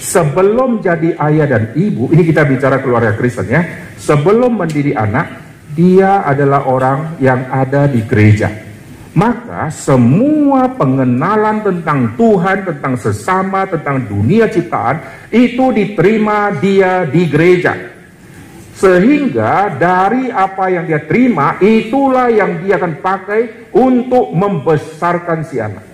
[0.00, 3.60] sebelum jadi ayah dan ibu, ini kita bicara keluarga Kristen ya,
[4.00, 5.44] sebelum mendidik anak,
[5.76, 8.48] dia adalah orang yang ada di gereja.
[9.12, 17.76] Maka semua pengenalan tentang Tuhan, tentang sesama, tentang dunia ciptaan, itu diterima dia di gereja.
[18.72, 25.89] Sehingga dari apa yang dia terima, itulah yang dia akan pakai untuk membesarkan si anak.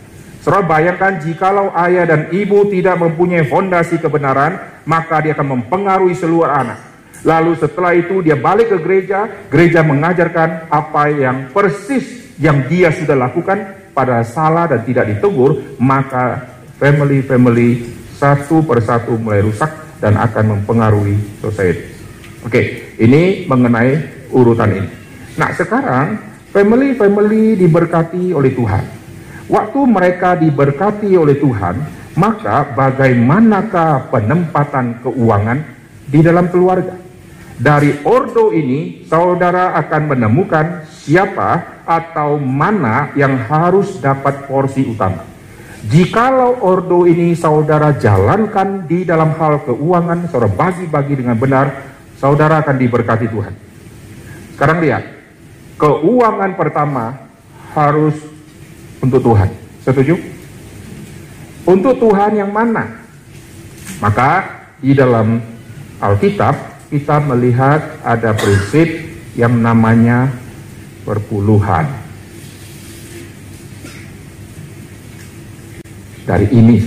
[0.47, 6.47] Saudara bayangkan jikalau ayah dan ibu tidak mempunyai fondasi kebenaran, maka dia akan mempengaruhi seluruh
[6.47, 6.79] anak.
[7.27, 13.19] Lalu setelah itu dia balik ke gereja, gereja mengajarkan apa yang persis yang dia sudah
[13.19, 16.47] lakukan pada salah dan tidak ditegur, maka
[16.79, 17.83] family-family
[18.15, 21.91] satu persatu mulai rusak dan akan mempengaruhi society.
[22.47, 23.99] Oke, ini mengenai
[24.31, 24.91] urutan ini.
[25.43, 26.23] Nah sekarang
[26.55, 29.06] family-family diberkati oleh Tuhan.
[29.47, 31.79] Waktu mereka diberkati oleh Tuhan,
[32.19, 35.63] maka bagaimanakah penempatan keuangan
[36.11, 36.99] di dalam keluarga?
[37.57, 45.23] Dari ordo ini, saudara akan menemukan siapa atau mana yang harus dapat porsi utama.
[45.87, 52.77] Jikalau ordo ini saudara jalankan di dalam hal keuangan, saudara bagi-bagi dengan benar, saudara akan
[52.77, 53.55] diberkati Tuhan.
[54.59, 55.07] Sekarang lihat,
[55.79, 57.31] keuangan pertama
[57.71, 58.19] harus
[59.01, 59.51] untuk Tuhan.
[59.85, 60.15] Setuju?
[61.67, 62.87] Untuk Tuhan yang mana?
[63.99, 64.45] Maka
[64.79, 65.41] di dalam
[65.99, 68.87] Alkitab kita melihat ada prinsip
[69.35, 70.31] yang namanya
[71.03, 71.87] perpuluhan.
[76.27, 76.79] Dari ini.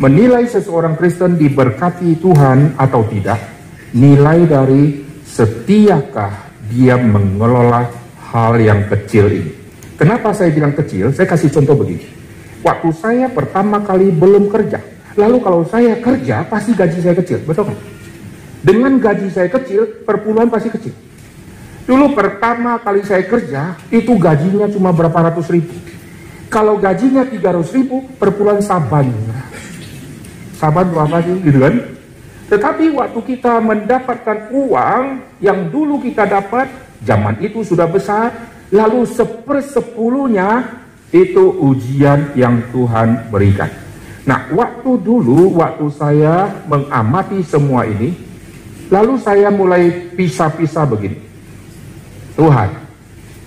[0.00, 3.36] Menilai seseorang Kristen diberkati Tuhan atau tidak,
[3.92, 6.32] nilai dari setiakah
[6.72, 7.84] dia mengelola
[8.32, 9.59] hal yang kecil ini.
[10.00, 11.12] Kenapa saya bilang kecil?
[11.12, 12.08] Saya kasih contoh begini.
[12.64, 14.80] Waktu saya pertama kali belum kerja,
[15.16, 17.76] lalu kalau saya kerja pasti gaji saya kecil, betul kan?
[18.64, 20.92] Dengan gaji saya kecil, perpuluhan pasti kecil.
[21.84, 25.72] Dulu pertama kali saya kerja, itu gajinya cuma berapa ratus ribu.
[26.48, 29.12] Kalau gajinya 300 ribu, perpuluhan saban
[30.60, 31.74] sahabat berapa sih gitu kan
[32.52, 35.04] tetapi waktu kita mendapatkan uang
[35.40, 36.68] yang dulu kita dapat
[37.00, 38.28] zaman itu sudah besar
[38.70, 40.78] lalu sepersepuluhnya
[41.10, 43.70] itu ujian yang Tuhan berikan
[44.26, 48.14] nah waktu dulu waktu saya mengamati semua ini
[48.90, 51.18] lalu saya mulai pisah-pisah begini
[52.38, 52.70] Tuhan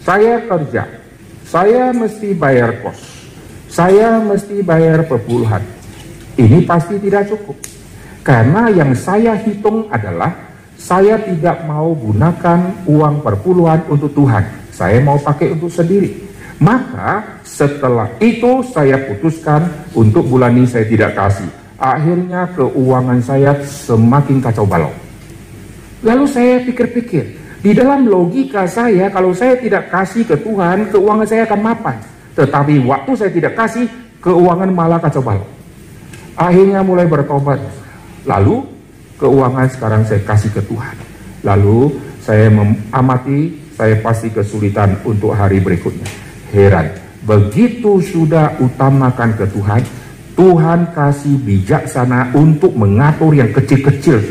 [0.04, 0.84] saya kerja
[1.48, 3.00] saya mesti bayar kos
[3.72, 5.84] saya mesti bayar perpuluhan
[6.34, 7.58] ini pasti tidak cukup.
[8.26, 10.34] Karena yang saya hitung adalah
[10.80, 14.63] saya tidak mau gunakan uang perpuluhan untuk Tuhan.
[14.74, 16.10] Saya mau pakai untuk sendiri.
[16.58, 21.50] Maka setelah itu saya putuskan untuk bulan ini saya tidak kasih.
[21.78, 24.90] Akhirnya keuangan saya semakin kacau balau.
[26.04, 27.26] Lalu saya pikir-pikir,
[27.64, 31.96] di dalam logika saya kalau saya tidak kasih ke Tuhan, keuangan saya akan mapan.
[32.36, 33.88] Tetapi waktu saya tidak kasih,
[34.20, 35.48] keuangan malah kacau balau.
[36.36, 37.62] Akhirnya mulai bertobat.
[38.28, 38.68] Lalu
[39.16, 40.96] keuangan sekarang saya kasih ke Tuhan.
[41.44, 46.06] Lalu saya mengamati, saya pasti kesulitan untuk hari berikutnya.
[46.54, 46.94] Heran,
[47.26, 49.82] begitu sudah utamakan ke Tuhan,
[50.34, 54.22] Tuhan kasih bijaksana untuk mengatur yang kecil-kecil.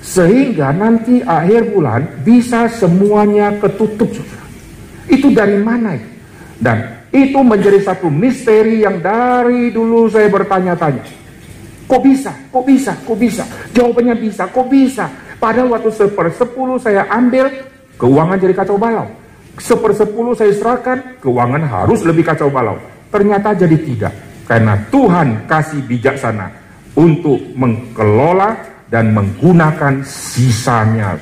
[0.00, 4.08] Sehingga nanti akhir bulan bisa semuanya ketutup.
[5.08, 6.00] Itu dari mana?
[6.56, 11.04] Dan itu menjadi satu misteri yang dari dulu saya bertanya-tanya.
[11.88, 12.32] Kok bisa?
[12.52, 12.92] Kok bisa?
[13.00, 13.44] Kok bisa?
[13.72, 14.44] Jawabannya bisa.
[14.48, 15.08] Kok bisa?
[15.40, 17.48] Padahal waktu sepersepuluh saya ambil,
[17.98, 19.10] keuangan jadi kacau balau.
[19.58, 22.78] Sepersepuluh saya serahkan, keuangan harus lebih kacau balau.
[23.10, 24.14] Ternyata jadi tidak.
[24.46, 26.48] Karena Tuhan kasih bijaksana
[26.96, 28.56] untuk mengelola
[28.88, 31.20] dan menggunakan sisanya.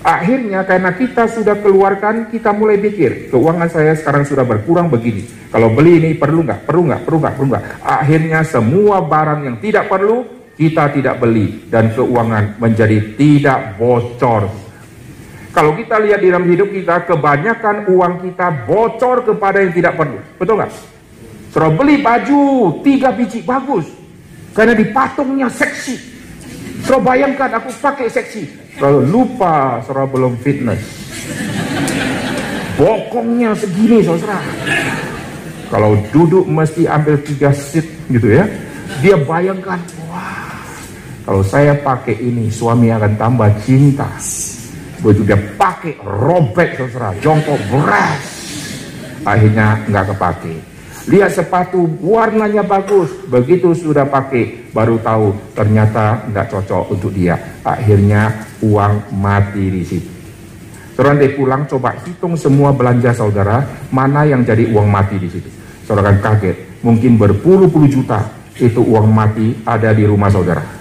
[0.00, 5.28] Akhirnya karena kita sudah keluarkan, kita mulai pikir, keuangan saya sekarang sudah berkurang begini.
[5.52, 6.64] Kalau beli ini perlu nggak?
[6.64, 7.00] Perlu nggak?
[7.04, 7.34] Perlu nggak?
[7.36, 7.64] Perlu nggak?
[7.84, 10.24] Akhirnya semua barang yang tidak perlu,
[10.56, 11.68] kita tidak beli.
[11.68, 14.69] Dan keuangan menjadi tidak bocor.
[15.50, 20.22] Kalau kita lihat di dalam hidup kita, kebanyakan uang kita bocor kepada yang tidak perlu.
[20.38, 20.72] Betul nggak?
[21.50, 22.42] Suruh beli baju,
[22.86, 23.90] tiga biji, bagus.
[24.54, 25.98] Karena dipatungnya seksi.
[26.86, 30.80] Suruh bayangkan aku pakai seksi kalau lupa saudara belum fitness.
[32.80, 34.40] Bokongnya segini saudara.
[35.68, 38.48] Kalau duduk mesti ambil tiga seat gitu ya.
[39.04, 40.50] Dia bayangkan, wah
[41.22, 44.08] kalau saya pakai ini suami akan tambah cinta.
[45.00, 48.20] Begitu dia pakai robek saudara, jongkok beras.
[49.24, 50.54] Akhirnya nggak kepake.
[51.08, 57.40] Lihat sepatu warnanya bagus, begitu sudah pakai baru tahu ternyata nggak cocok untuk dia.
[57.64, 60.10] Akhirnya uang mati di situ.
[60.92, 65.48] Saudara nanti pulang coba hitung semua belanja saudara, mana yang jadi uang mati di situ.
[65.88, 68.20] Saudara kan kaget, mungkin berpuluh-puluh juta
[68.60, 70.79] itu uang mati ada di rumah saudara.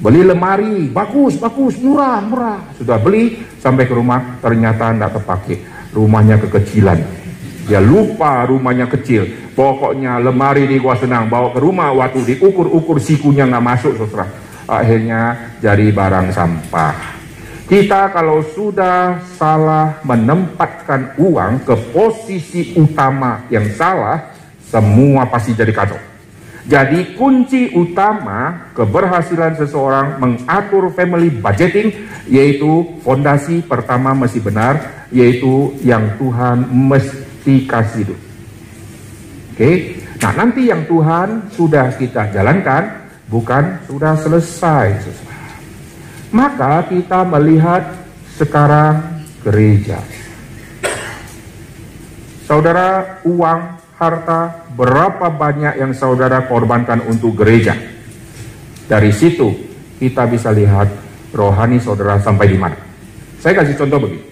[0.00, 2.60] Beli lemari, bagus, bagus, murah, murah.
[2.80, 5.56] Sudah beli, sampai ke rumah, ternyata tidak terpakai.
[5.92, 6.98] Rumahnya kekecilan.
[7.68, 9.52] Dia lupa rumahnya kecil.
[9.52, 15.50] Pokoknya lemari di gua senang, bawa ke rumah, waktu diukur-ukur sikunya nggak masuk, saudara akhirnya
[15.58, 17.18] jadi barang sampah.
[17.66, 26.09] Kita kalau sudah salah menempatkan uang ke posisi utama yang salah, semua pasti jadi kacau.
[26.70, 31.90] Jadi kunci utama keberhasilan seseorang mengatur family budgeting
[32.30, 38.16] yaitu fondasi pertama mesti benar yaitu yang Tuhan mesti kasih itu.
[39.50, 39.70] Oke.
[40.22, 45.10] Nah, nanti yang Tuhan sudah kita jalankan bukan sudah selesai.
[46.30, 47.82] Maka kita melihat
[48.38, 49.98] sekarang gereja.
[52.46, 57.76] Saudara, uang, harta, berapa banyak yang saudara korbankan untuk gereja?
[58.88, 59.52] Dari situ
[60.00, 60.88] kita bisa lihat
[61.36, 62.80] rohani saudara sampai di mana.
[63.36, 64.24] Saya kasih contoh begini.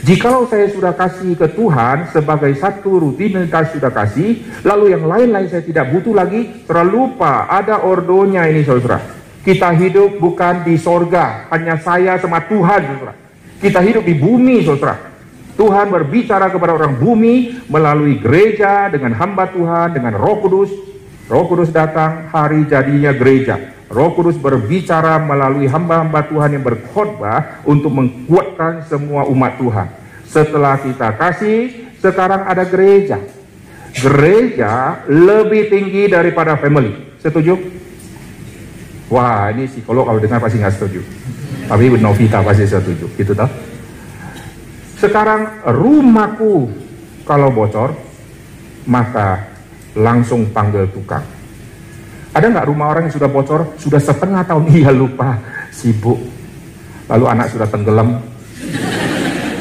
[0.00, 5.60] Jikalau saya sudah kasih ke Tuhan sebagai satu rutinitas sudah kasih, lalu yang lain-lain saya
[5.60, 9.02] tidak butuh lagi, terlupa ada ordonya ini saudara.
[9.44, 13.14] Kita hidup bukan di sorga, hanya saya sama Tuhan saudara.
[13.60, 15.09] Kita hidup di bumi saudara.
[15.60, 20.72] Tuhan berbicara kepada orang bumi melalui gereja dengan hamba Tuhan, dengan roh kudus.
[21.30, 23.54] Roh Kudus datang, hari jadinya gereja.
[23.86, 29.86] Roh Kudus berbicara melalui hamba-hamba Tuhan yang berkhotbah untuk menguatkan semua umat Tuhan.
[30.26, 33.22] Setelah kita kasih, sekarang ada gereja.
[33.94, 37.14] Gereja lebih tinggi daripada family.
[37.22, 37.54] Setuju?
[39.06, 41.00] Wah, ini psikolog kalau dengar pasti nggak setuju.
[41.70, 43.06] Tapi Novita pasti setuju.
[43.14, 43.69] Gitu toh?
[45.00, 46.68] Sekarang rumahku
[47.24, 47.96] kalau bocor,
[48.84, 49.48] maka
[49.96, 51.24] langsung panggil tukang.
[52.36, 55.40] Ada nggak rumah orang yang sudah bocor, sudah setengah tahun, iya lupa,
[55.72, 56.20] sibuk.
[57.08, 58.20] Lalu anak sudah tenggelam,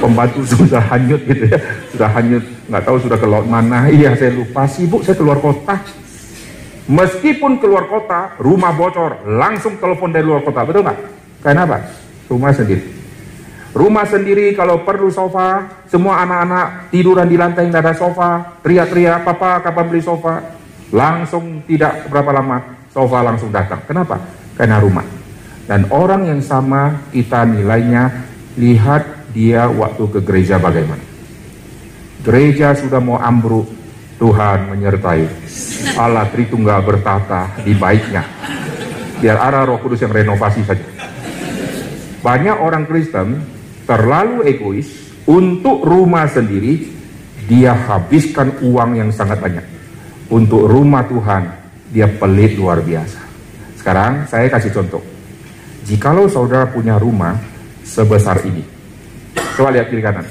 [0.03, 1.59] pembantu sudah hanyut gitu ya,
[1.95, 5.79] sudah hanyut, nggak tahu sudah ke laut mana, iya saya lupa, sibuk saya keluar kota.
[6.89, 10.99] Meskipun keluar kota, rumah bocor, langsung telepon dari luar kota, betul nggak?
[11.39, 11.79] Karena apa?
[12.27, 12.98] Rumah sendiri.
[13.69, 19.61] Rumah sendiri kalau perlu sofa, semua anak-anak tiduran di lantai nggak ada sofa, teriak-teriak, papa
[19.61, 20.41] kapan beli sofa?
[20.89, 22.57] Langsung tidak berapa lama
[22.89, 23.77] sofa langsung datang.
[23.85, 24.17] Kenapa?
[24.57, 25.05] Karena rumah.
[25.69, 28.09] Dan orang yang sama kita nilainya
[28.57, 31.05] lihat dia waktu ke gereja bagaimana.
[32.25, 33.69] Gereja sudah mau ambruk,
[34.17, 35.23] Tuhan menyertai.
[35.93, 38.25] Allah Tritunggal bertata di baiknya.
[39.21, 40.83] Biar arah roh kudus yang renovasi saja.
[42.25, 43.58] Banyak orang Kristen
[43.89, 44.85] terlalu egois
[45.25, 46.85] untuk rumah sendiri,
[47.49, 49.65] dia habiskan uang yang sangat banyak
[50.29, 51.49] untuk rumah Tuhan
[51.89, 53.17] dia pelit luar biasa.
[53.81, 55.01] Sekarang saya kasih contoh.
[55.89, 57.33] Jikalau saudara punya rumah
[57.81, 58.61] sebesar ini,
[59.57, 60.27] coba lihat kiri kanan.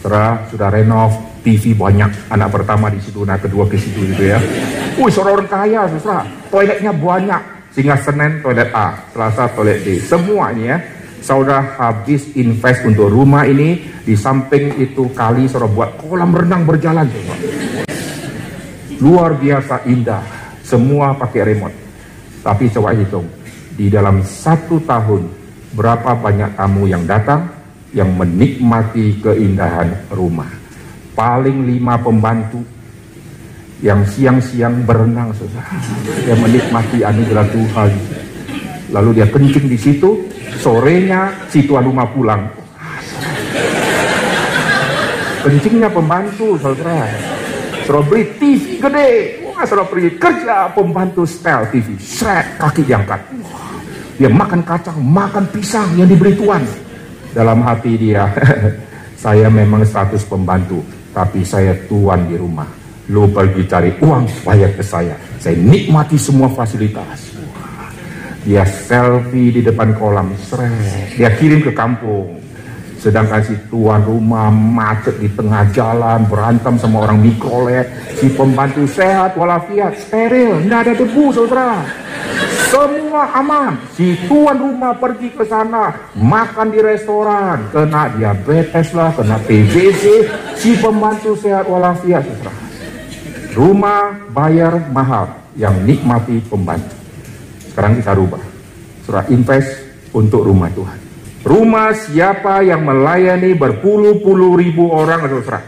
[0.00, 1.12] Saudara sudah renov,
[1.44, 4.40] TV banyak, anak pertama di situ, anak kedua ke situ gitu ya.
[4.96, 6.24] Wih, saudara orang kaya, saudara.
[6.48, 7.42] Toiletnya banyak,
[7.76, 10.78] sehingga Senin toilet A, Selasa toilet D, semua ini ya.
[11.18, 17.06] Saudara habis invest untuk rumah ini, di samping itu kali saudara buat kolam renang berjalan.
[17.10, 17.36] Saudara.
[18.98, 20.22] Luar biasa indah.
[20.62, 21.76] Semua pakai remote.
[22.42, 23.26] Tapi coba hitung.
[23.78, 25.30] Di dalam satu tahun,
[25.72, 27.46] berapa banyak tamu yang datang
[27.94, 30.50] yang menikmati keindahan rumah.
[31.14, 32.62] Paling lima pembantu
[33.78, 35.62] yang siang-siang berenang susah.
[36.26, 37.90] Yang menikmati anugerah Tuhan.
[38.88, 40.24] Lalu dia kencing di situ,
[40.60, 42.48] sorenya si tuan rumah pulang.
[45.44, 47.08] Kencingnya pembantu, saudara.
[47.84, 49.08] Suruh beli TV gede.
[49.48, 51.96] Wah, suruh kerja pembantu style TV.
[52.00, 53.20] Sret, kaki diangkat.
[54.18, 56.60] Dia makan kacang, makan pisang yang diberi tuan.
[57.32, 58.28] Dalam hati dia,
[59.24, 60.82] saya memang status pembantu,
[61.14, 62.66] tapi saya tuan di rumah.
[63.08, 65.16] Lu pergi cari uang, bayar ke saya.
[65.40, 67.27] Saya nikmati semua fasilitas.
[68.48, 71.20] Dia selfie di depan kolam, seret.
[71.20, 72.48] Dia kirim ke kampung
[72.98, 77.86] Sedangkan si tuan rumah macet di tengah jalan, berantem sama orang mikrolet.
[78.18, 81.86] Si pembantu sehat walafiat, steril, tidak ada debu saudara.
[82.74, 83.78] Semua aman.
[83.94, 90.04] Si tuan rumah pergi ke sana, makan di restoran, kena diabetes lah, kena TBC.
[90.58, 92.52] Si pembantu sehat walafiat saudara.
[93.54, 96.97] Rumah bayar mahal, yang nikmati pembantu.
[97.78, 98.42] Sekarang kita rubah.
[99.06, 99.70] Surah invest
[100.10, 100.98] untuk rumah Tuhan.
[101.46, 105.62] Rumah siapa yang melayani berpuluh-puluh ribu orang atau serah.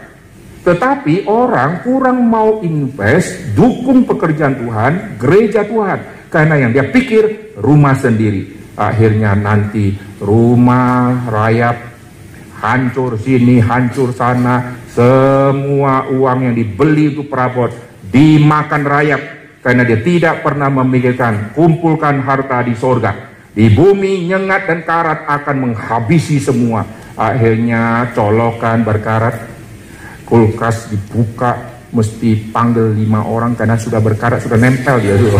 [0.59, 4.91] Tetapi orang kurang mau invest, dukung pekerjaan Tuhan,
[5.23, 6.27] gereja Tuhan.
[6.27, 8.75] Karena yang dia pikir rumah sendiri.
[8.75, 11.79] Akhirnya nanti rumah rayap,
[12.59, 14.83] hancur sini, hancur sana.
[14.91, 17.71] Semua uang yang dibeli untuk perabot
[18.11, 19.40] dimakan rayap.
[19.61, 25.55] Karena dia tidak pernah memikirkan kumpulkan harta di sorga di bumi nyengat dan karat akan
[25.69, 26.87] menghabisi semua.
[27.19, 29.35] Akhirnya colokan berkarat,
[30.23, 35.37] kulkas dibuka, mesti panggil lima orang karena sudah berkarat, sudah nempel dia dulu.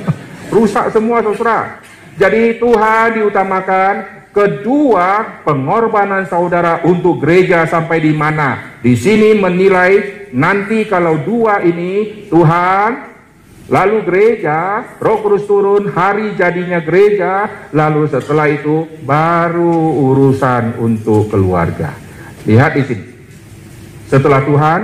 [0.54, 1.78] Rusak semua saudara.
[2.18, 3.94] Jadi Tuhan diutamakan.
[4.34, 8.74] Kedua, pengorbanan saudara untuk gereja sampai di mana?
[8.82, 13.13] Di sini menilai nanti kalau dua ini Tuhan
[13.64, 21.96] Lalu gereja, roh kudus turun, hari jadinya gereja, lalu setelah itu baru urusan untuk keluarga.
[22.44, 23.06] Lihat di sini.
[24.04, 24.80] Setelah Tuhan,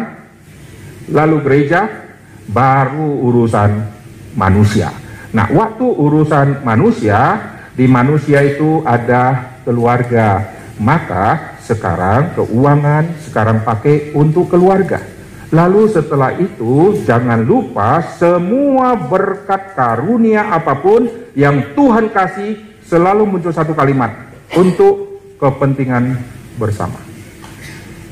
[1.12, 2.08] lalu gereja,
[2.48, 3.84] baru urusan
[4.32, 4.88] manusia.
[5.36, 7.36] Nah, waktu urusan manusia,
[7.76, 10.56] di manusia itu ada keluarga.
[10.80, 15.19] Maka sekarang keuangan sekarang pakai untuk keluarga.
[15.50, 22.54] Lalu setelah itu jangan lupa semua berkat karunia apa pun yang Tuhan kasih
[22.86, 24.14] selalu muncul satu kalimat
[24.54, 26.14] untuk kepentingan
[26.54, 27.02] bersama.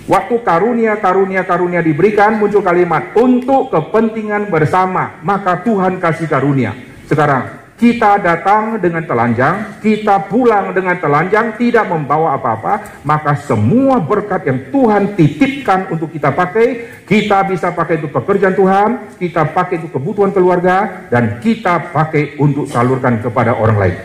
[0.08, 6.72] Waktu karunia, karunia, karunia diberikan, muncul kalimat untuk kepentingan bersama, maka Tuhan kasih karunia.
[7.04, 14.50] Sekarang, kita datang dengan telanjang, kita pulang dengan telanjang, tidak membawa apa-apa, maka semua berkat
[14.50, 18.88] yang Tuhan titipkan untuk kita pakai, kita bisa pakai untuk pekerjaan Tuhan,
[19.22, 23.96] kita pakai untuk kebutuhan keluarga, dan kita pakai untuk salurkan kepada orang lain.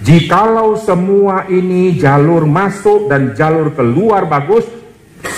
[0.00, 4.64] Jikalau semua ini jalur masuk dan jalur keluar bagus,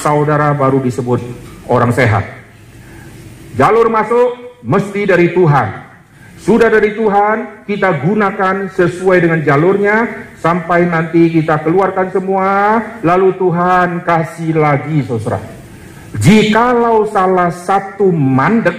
[0.02, 1.18] saudara baru disebut
[1.66, 2.22] orang sehat.
[3.58, 5.86] Jalur masuk mesti dari Tuhan.
[6.47, 14.07] Sudah dari Tuhan, kita gunakan sesuai dengan jalurnya sampai nanti kita keluarkan semua, lalu Tuhan
[14.07, 15.42] kasih lagi saudara.
[16.14, 18.78] Jikalau salah satu mandek,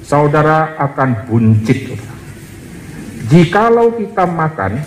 [0.00, 1.92] saudara akan buncit.
[3.28, 4.80] Jikalau kita makan,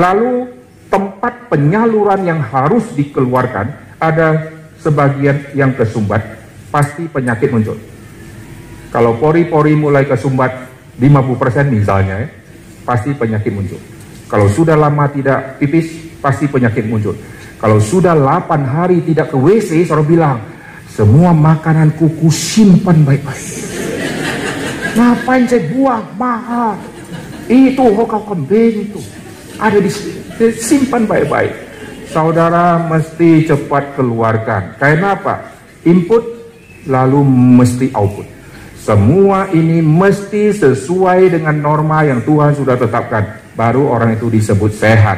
[0.00, 0.48] lalu
[0.88, 3.68] tempat penyaluran yang harus dikeluarkan
[4.00, 4.48] ada
[4.80, 6.24] sebagian yang kesumbat,
[6.72, 7.76] pasti penyakit muncul.
[8.94, 10.70] Kalau pori-pori mulai kesumbat
[11.02, 12.28] 50% misalnya, ya,
[12.86, 13.82] pasti penyakit muncul.
[14.30, 17.18] Kalau sudah lama tidak pipis, pasti penyakit muncul.
[17.58, 20.38] Kalau sudah 8 hari tidak ke WC, saudara bilang,
[20.86, 23.42] semua makanan kuku simpan baik-baik.
[24.94, 26.06] Ngapain saya buang?
[26.14, 26.78] Mahal.
[27.50, 29.02] Itu hokal kambing itu.
[29.58, 29.90] Ada di
[30.54, 31.50] simpan baik-baik.
[32.14, 34.78] Saudara mesti cepat keluarkan.
[34.78, 35.50] Karena apa?
[35.82, 36.22] Input
[36.86, 37.26] lalu
[37.58, 38.26] mesti output.
[38.84, 43.40] Semua ini mesti sesuai dengan norma yang Tuhan sudah tetapkan.
[43.56, 45.16] Baru orang itu disebut sehat.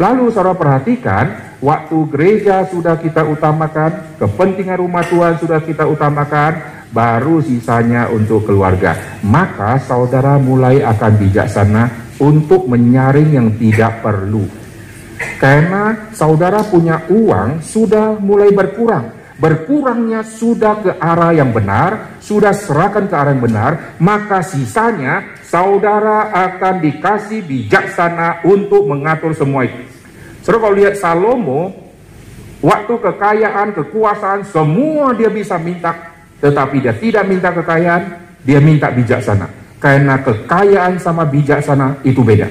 [0.00, 6.56] Lalu saudara perhatikan, waktu gereja sudah kita utamakan, kepentingan rumah Tuhan sudah kita utamakan,
[6.88, 8.96] baru sisanya untuk keluarga.
[9.20, 14.48] Maka saudara mulai akan bijaksana untuk menyaring yang tidak perlu.
[15.36, 19.21] Karena saudara punya uang sudah mulai berkurang.
[19.42, 26.30] Berkurangnya sudah ke arah yang benar, sudah serahkan ke arah yang benar, maka sisanya saudara
[26.30, 29.82] akan dikasih bijaksana untuk mengatur semua itu.
[30.46, 31.74] Saudara kalau lihat Salomo,
[32.62, 35.90] waktu kekayaan, kekuasaan, semua dia bisa minta,
[36.38, 38.02] tetapi dia tidak minta kekayaan,
[38.46, 39.50] dia minta bijaksana.
[39.82, 42.46] Karena kekayaan sama bijaksana itu beda.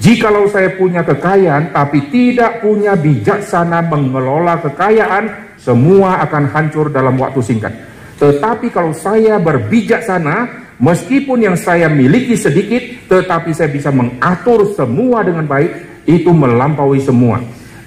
[0.00, 7.40] Jikalau saya punya kekayaan tapi tidak punya bijaksana mengelola kekayaan, semua akan hancur dalam waktu
[7.44, 7.72] singkat.
[8.16, 15.44] Tetapi kalau saya berbijaksana, meskipun yang saya miliki sedikit, tetapi saya bisa mengatur semua dengan
[15.44, 17.40] baik, itu melampaui semua.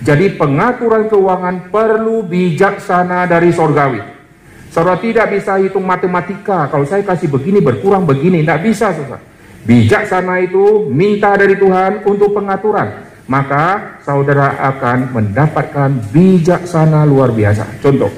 [0.03, 4.01] Jadi pengaturan keuangan perlu bijaksana dari sorgawi.
[4.74, 6.65] Saudara tidak bisa hitung matematika.
[6.65, 9.21] Kalau saya kasih begini berkurang begini, tidak bisa saudara.
[9.63, 13.12] Bijaksana itu minta dari Tuhan untuk pengaturan.
[13.24, 17.80] Maka saudara akan mendapatkan bijaksana luar biasa.
[17.80, 18.11] Contoh,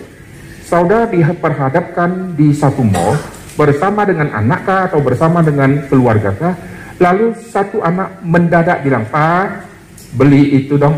[0.66, 3.14] saudara diperhadapkan di satu mall
[3.53, 6.56] bersama dengan anakkah atau bersama dengan keluarga kah?
[6.97, 9.68] Lalu satu anak mendadak bilang, Pak,
[10.18, 10.97] beli itu dong.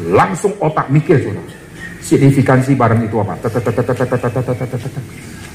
[0.00, 1.60] Langsung otak mikir saudara
[2.00, 3.36] signifikansi barang itu apa.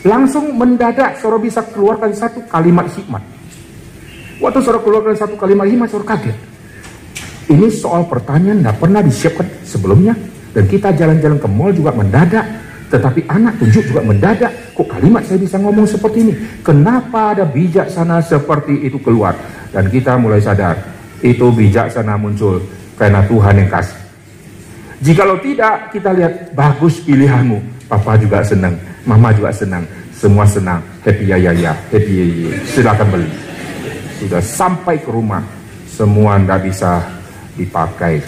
[0.06, 3.22] Langsung mendadak Soro bisa keluarkan satu kalimat hikmat.
[4.40, 6.38] Waktu Soro keluarkan satu kalimat hikmat, Soro kaget.
[7.46, 10.14] Ini soal pertanyaan tidak pernah disiapkan sebelumnya.
[10.56, 12.46] Dan kita jalan-jalan ke mall juga mendadak.
[12.90, 14.52] Tetapi anak tunjuk juga mendadak.
[14.72, 16.34] Kok kalimat saya bisa ngomong seperti ini?
[16.62, 19.36] Kenapa ada bijaksana seperti itu keluar?
[19.76, 20.80] Dan kita mulai sadar,
[21.20, 22.64] itu bijaksana muncul
[22.96, 24.00] karena Tuhan yang kasih.
[25.04, 27.60] Jikalau tidak, kita lihat bagus pilihanmu.
[27.92, 29.84] Papa juga senang, mama juga senang,
[30.16, 30.80] semua senang.
[31.04, 32.52] Happy ya ya ya, happy ya ya.
[32.72, 33.30] Silakan beli.
[34.24, 35.44] Sudah sampai ke rumah,
[35.92, 37.04] semua tidak bisa
[37.56, 38.22] dipakai.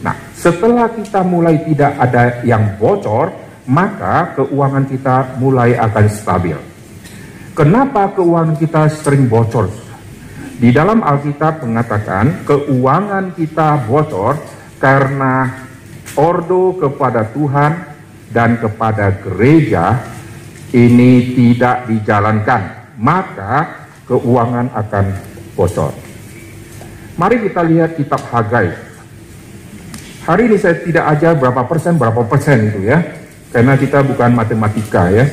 [0.00, 3.32] Nah, setelah kita mulai tidak ada yang bocor,
[3.68, 6.56] maka keuangan kita mulai akan stabil.
[7.52, 9.68] Kenapa keuangan kita sering bocor?
[10.60, 14.36] Di dalam Alkitab mengatakan keuangan kita bocor
[14.80, 15.48] karena
[16.16, 17.72] ordo kepada Tuhan
[18.32, 20.00] dan kepada gereja
[20.72, 25.06] ini tidak dijalankan, maka keuangan akan
[25.56, 26.09] bocor.
[27.20, 28.72] Mari kita lihat kitab Hagai.
[30.24, 32.96] Hari ini saya tidak ajar berapa persen, berapa persen itu ya.
[33.52, 35.28] Karena kita bukan matematika ya.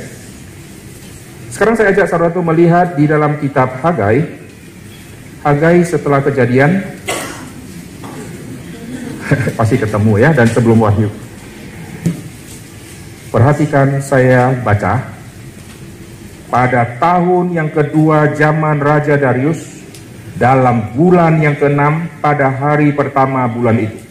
[1.48, 4.20] Sekarang saya ajak saudara melihat di dalam kitab Hagai.
[5.48, 6.84] Hagai setelah kejadian
[9.58, 11.08] pasti ketemu ya dan sebelum wahyu.
[13.32, 15.08] Perhatikan saya baca
[16.52, 19.77] pada tahun yang kedua zaman Raja Darius
[20.38, 24.08] dalam bulan yang keenam pada hari pertama bulan itu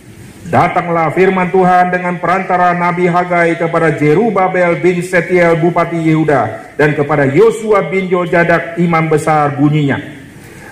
[0.47, 7.27] Datanglah firman Tuhan dengan perantara Nabi Hagai kepada Jerubabel bin Setiel Bupati Yehuda dan kepada
[7.27, 9.99] Yosua bin Jojadak imam besar bunyinya.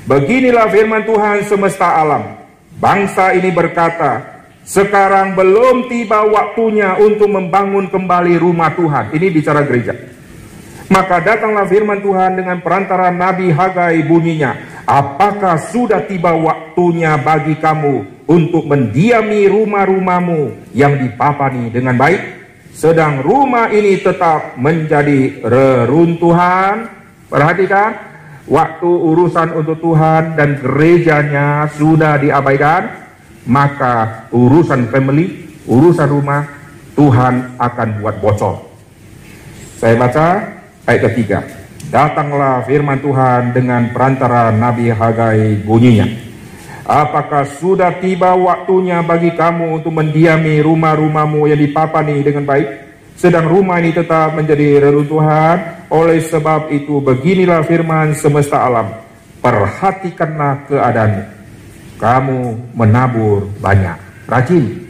[0.07, 2.39] Beginilah firman Tuhan semesta alam.
[2.79, 4.23] Bangsa ini berkata,
[4.63, 9.11] sekarang belum tiba waktunya untuk membangun kembali rumah Tuhan.
[9.11, 9.91] Ini bicara gereja.
[10.87, 18.25] Maka datanglah firman Tuhan dengan perantara Nabi Hagai bunyinya, apakah sudah tiba waktunya bagi kamu
[18.25, 22.21] untuk mendiami rumah-rumahmu yang dipapani dengan baik,
[22.73, 26.89] sedang rumah ini tetap menjadi reruntuhan.
[27.29, 27.91] Perhatikan,
[28.49, 32.89] waktu urusan untuk Tuhan dan gerejanya sudah diabaikan,
[33.45, 36.49] maka urusan family, urusan rumah,
[36.95, 38.71] Tuhan akan buat bocor.
[39.77, 40.27] Saya baca
[40.87, 41.64] ayat ketiga.
[41.93, 46.07] Datanglah firman Tuhan dengan perantara Nabi Hagai bunyinya.
[46.85, 52.69] Apakah sudah tiba waktunya bagi kamu untuk mendiami rumah-rumahmu yang dipapani dengan baik?
[53.17, 55.87] Sedang rumah ini tetap menjadi reruntuhan.
[55.89, 59.01] Oleh sebab itu beginilah firman semesta alam.
[59.41, 61.25] Perhatikanlah keadaanmu.
[61.97, 62.41] Kamu
[62.77, 64.29] menabur banyak.
[64.29, 64.85] Rajin.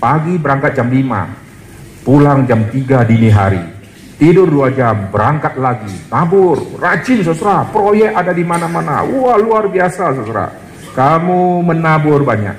[0.00, 2.06] Pagi berangkat jam 5.
[2.06, 3.79] Pulang jam 3 dini hari.
[4.20, 5.88] Tidur dua jam, berangkat lagi.
[6.12, 7.64] Nabur, rajin saudara.
[7.72, 9.00] Proyek ada di mana-mana.
[9.08, 12.56] Wah luar biasa saudara kamu menabur banyak,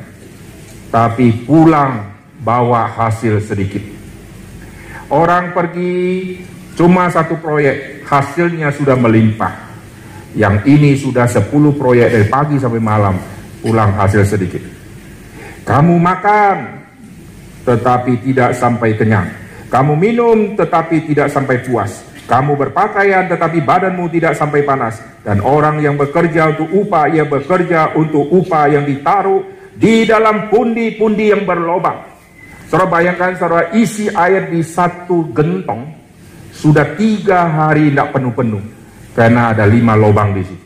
[0.87, 3.83] tapi pulang bawa hasil sedikit.
[5.11, 6.39] Orang pergi
[6.79, 9.69] cuma satu proyek, hasilnya sudah melimpah.
[10.31, 13.19] Yang ini sudah 10 proyek dari pagi sampai malam,
[13.59, 14.63] pulang hasil sedikit.
[15.67, 16.55] Kamu makan,
[17.67, 19.27] tetapi tidak sampai kenyang.
[19.71, 22.11] Kamu minum, tetapi tidak sampai puas.
[22.27, 24.99] Kamu berpakaian tetapi badanmu tidak sampai panas.
[25.19, 29.43] Dan orang yang bekerja untuk upah, ia bekerja untuk upah yang ditaruh
[29.75, 32.07] di dalam pundi-pundi yang berlobang.
[32.71, 35.91] Saudara bayangkan saudara isi air di satu gentong
[36.55, 38.63] sudah tiga hari tidak penuh-penuh.
[39.11, 40.65] Karena ada lima lobang di situ.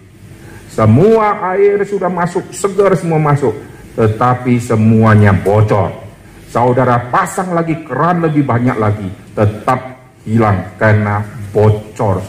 [0.70, 3.58] Semua air sudah masuk, segar semua masuk.
[3.98, 6.05] Tetapi semuanya bocor.
[6.56, 9.12] Saudara pasang lagi keran lebih banyak lagi.
[9.36, 11.20] Tetap hilang karena
[11.52, 12.24] bocor.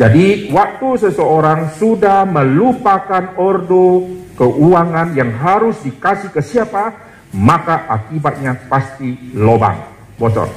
[0.00, 4.08] Jadi waktu seseorang sudah melupakan ordo
[4.40, 6.96] keuangan yang harus dikasih ke siapa,
[7.36, 9.76] maka akibatnya pasti lobang,
[10.16, 10.48] bocor.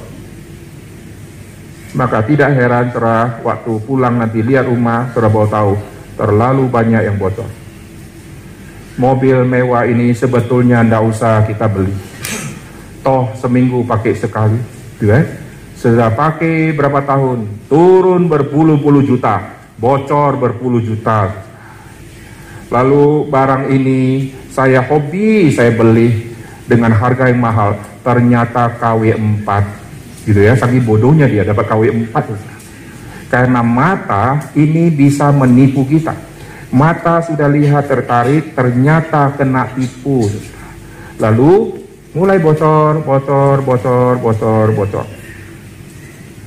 [1.92, 5.72] Maka tidak heran setelah waktu pulang nanti lihat rumah, saudara bawa tahu
[6.16, 7.52] terlalu banyak yang bocor.
[8.96, 12.17] Mobil mewah ini sebetulnya tidak usah kita beli.
[13.08, 14.60] Toh seminggu pakai sekali,
[15.00, 15.24] gitu ya.
[15.80, 17.48] Sudah pakai berapa tahun?
[17.72, 21.32] Turun berpuluh-puluh juta, bocor berpuluh juta.
[22.68, 26.36] Lalu barang ini saya hobi, saya beli
[26.68, 27.80] dengan harga yang mahal.
[28.04, 35.32] Ternyata KW 4 gitu ya, saking bodohnya dia dapat KW 4 karena mata ini bisa
[35.32, 36.12] menipu kita.
[36.68, 40.28] Mata sudah lihat tertarik, ternyata kena tipu.
[41.16, 45.06] Lalu mulai bocor, bocor, bocor, bocor, bocor.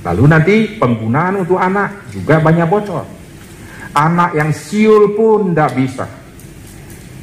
[0.01, 3.05] Lalu nanti penggunaan untuk anak juga banyak bocor.
[3.93, 6.05] Anak yang siul pun tidak bisa.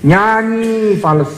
[0.06, 1.32] Nyanyi fals.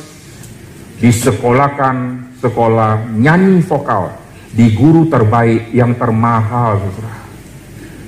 [1.01, 1.97] Disekolahkan
[2.45, 4.13] sekolah nyanyi vokal.
[4.53, 6.77] Di guru terbaik yang termahal.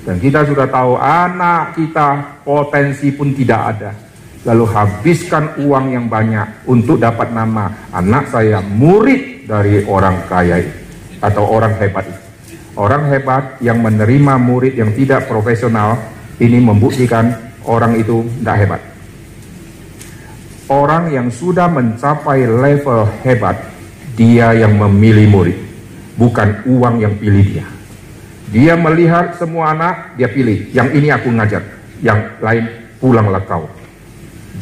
[0.03, 3.91] Dan kita sudah tahu anak kita potensi pun tidak ada.
[4.43, 10.59] Lalu habiskan uang yang banyak untuk dapat nama anak saya murid dari orang kaya
[11.23, 12.03] atau orang hebat.
[12.75, 15.95] Orang hebat yang menerima murid yang tidak profesional
[16.43, 18.81] ini membuktikan orang itu tidak hebat.
[20.67, 23.55] Orang yang sudah mencapai level hebat,
[24.17, 25.57] dia yang memilih murid,
[26.17, 27.67] bukan uang yang pilih dia.
[28.49, 30.71] Dia melihat semua anak, dia pilih.
[30.73, 31.63] Yang ini aku ngajar,
[32.01, 32.63] yang lain
[32.97, 33.82] pulanglah kau.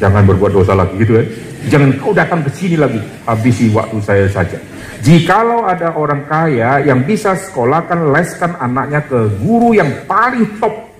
[0.02, 1.24] Jangan berbuat dosa lagi gitu ya.
[1.70, 4.58] Jangan kau datang ke sini lagi, habisi waktu saya saja.
[4.98, 10.90] Jikalau ada orang kaya yang bisa sekolahkan, leskan anaknya ke guru yang paling top,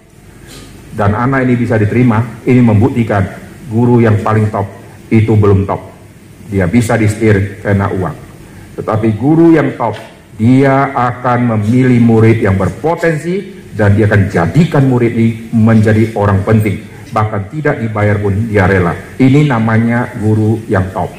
[0.95, 3.27] dan anak ini bisa diterima, ini membuktikan
[3.67, 4.71] guru yang paling top
[5.11, 5.83] itu belum top.
[6.47, 8.17] Dia bisa disetir karena uang.
[8.79, 9.99] Tetapi guru yang top,
[10.39, 16.92] dia akan memilih murid yang berpotensi dan dia akan jadikan murid ini menjadi orang penting.
[17.13, 18.97] Bahkan tidak dibayar pun dia rela.
[19.21, 21.13] Ini namanya guru yang top.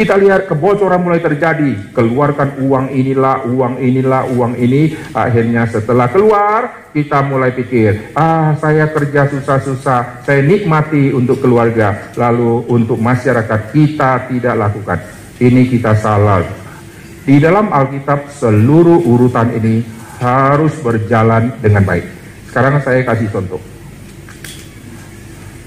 [0.00, 1.92] Kita lihat kebocoran mulai terjadi.
[1.92, 4.96] Keluarkan uang inilah, uang inilah, uang ini.
[5.12, 12.10] Akhirnya setelah keluar, kita mulai pikir, ah saya kerja susah-susah, saya nikmati untuk keluarga.
[12.16, 14.98] Lalu untuk masyarakat kita tidak lakukan.
[15.40, 16.44] ini kita salah.
[17.24, 19.80] Di dalam Alkitab seluruh urutan ini
[20.20, 22.04] harus berjalan dengan baik.
[22.48, 23.79] Sekarang saya kasih contoh.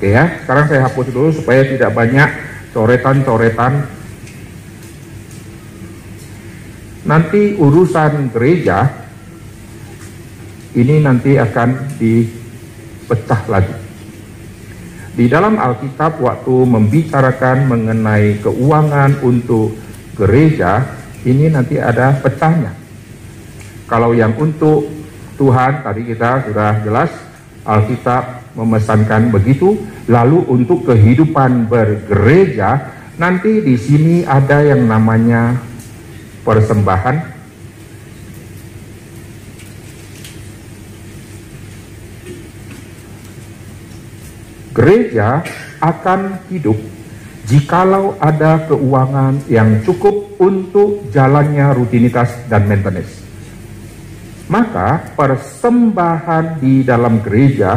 [0.03, 2.27] Oke ya, sekarang saya hapus dulu supaya tidak banyak
[2.75, 3.87] coretan-coretan.
[7.07, 8.83] Nanti urusan gereja
[10.75, 13.71] ini nanti akan dipecah lagi.
[15.15, 19.71] Di dalam Alkitab waktu membicarakan mengenai keuangan untuk
[20.19, 20.83] gereja,
[21.23, 22.75] ini nanti ada pecahnya.
[23.87, 24.83] Kalau yang untuk
[25.39, 27.07] Tuhan tadi kita sudah jelas
[27.63, 35.55] Alkitab memesankan begitu, lalu untuk kehidupan bergereja nanti di sini ada yang namanya
[36.43, 37.33] persembahan
[44.73, 45.45] gereja
[45.79, 46.75] akan hidup
[47.47, 53.22] jikalau ada keuangan yang cukup untuk jalannya rutinitas dan maintenance.
[54.53, 57.73] Maka persembahan di dalam gereja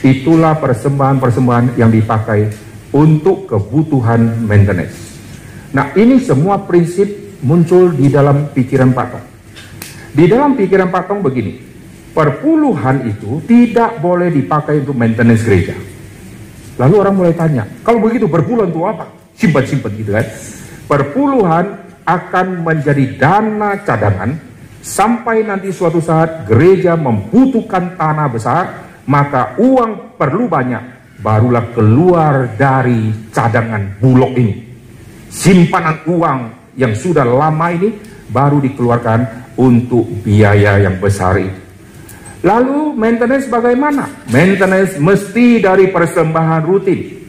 [0.00, 2.48] itulah persembahan-persembahan yang dipakai
[2.96, 4.96] untuk kebutuhan maintenance.
[5.76, 9.26] Nah ini semua prinsip muncul di dalam pikiran Pak Tong.
[10.16, 11.60] Di dalam pikiran Pak Tong begini,
[12.16, 15.76] perpuluhan itu tidak boleh dipakai untuk maintenance gereja.
[16.80, 19.04] Lalu orang mulai tanya, kalau begitu berpuluhan itu apa?
[19.36, 20.24] Simpan-simpan gitu kan.
[20.88, 21.64] Perpuluhan
[22.08, 24.55] akan menjadi dana cadangan
[24.86, 28.64] sampai nanti suatu saat gereja membutuhkan tanah besar,
[29.10, 34.62] maka uang perlu banyak, barulah keluar dari cadangan bulog ini.
[35.26, 36.38] Simpanan uang
[36.78, 37.90] yang sudah lama ini
[38.30, 41.66] baru dikeluarkan untuk biaya yang besar itu.
[42.46, 44.06] Lalu maintenance bagaimana?
[44.30, 47.25] Maintenance mesti dari persembahan rutin.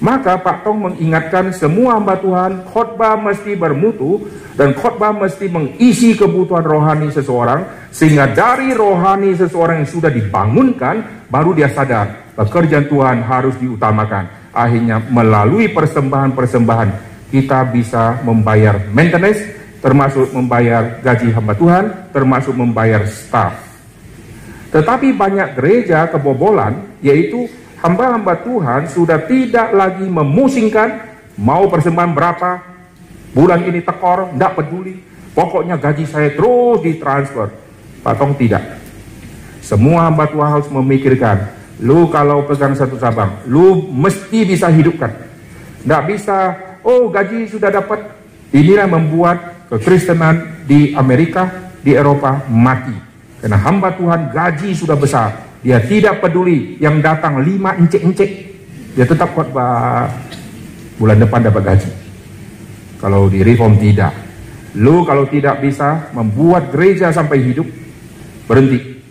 [0.00, 4.24] Maka Pak Tong mengingatkan semua hamba Tuhan, khotbah mesti bermutu
[4.56, 11.52] dan khotbah mesti mengisi kebutuhan rohani seseorang sehingga dari rohani seseorang yang sudah dibangunkan baru
[11.52, 14.56] dia sadar pekerjaan Tuhan harus diutamakan.
[14.56, 16.88] Akhirnya melalui persembahan-persembahan
[17.28, 23.56] kita bisa membayar maintenance termasuk membayar gaji hamba Tuhan, termasuk membayar staff.
[24.70, 27.48] Tetapi banyak gereja kebobolan, yaitu
[27.80, 31.10] hamba-hamba Tuhan sudah tidak lagi memusingkan
[31.40, 32.50] mau persembahan berapa,
[33.32, 35.00] bulan ini tekor, tidak peduli.
[35.30, 37.48] Pokoknya gaji saya terus ditransfer.
[38.00, 38.80] Patong tidak.
[39.60, 41.52] Semua hamba Tuhan harus memikirkan,
[41.84, 45.12] lu kalau pegang satu cabang, lu mesti bisa hidupkan.
[45.84, 48.16] Tidak bisa, oh gaji sudah dapat.
[48.50, 53.10] Inilah membuat kekristenan di Amerika, di Eropa mati
[53.40, 55.49] karena hamba Tuhan gaji sudah besar.
[55.60, 58.30] Dia tidak peduli yang datang lima encik-encik.
[58.96, 60.08] Dia tetap khotbah
[60.96, 61.90] bulan depan dapat gaji.
[63.00, 64.12] Kalau di reform tidak.
[64.80, 67.66] Lu kalau tidak bisa membuat gereja sampai hidup,
[68.46, 69.02] berhenti.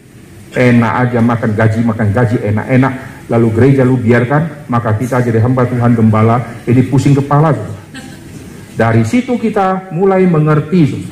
[0.49, 2.93] Enak aja makan gaji, makan gaji enak-enak.
[3.29, 7.53] Lalu gereja lu biarkan, maka kita jadi hamba Tuhan gembala, ini pusing kepala.
[8.73, 11.05] Dari situ kita mulai mengerti,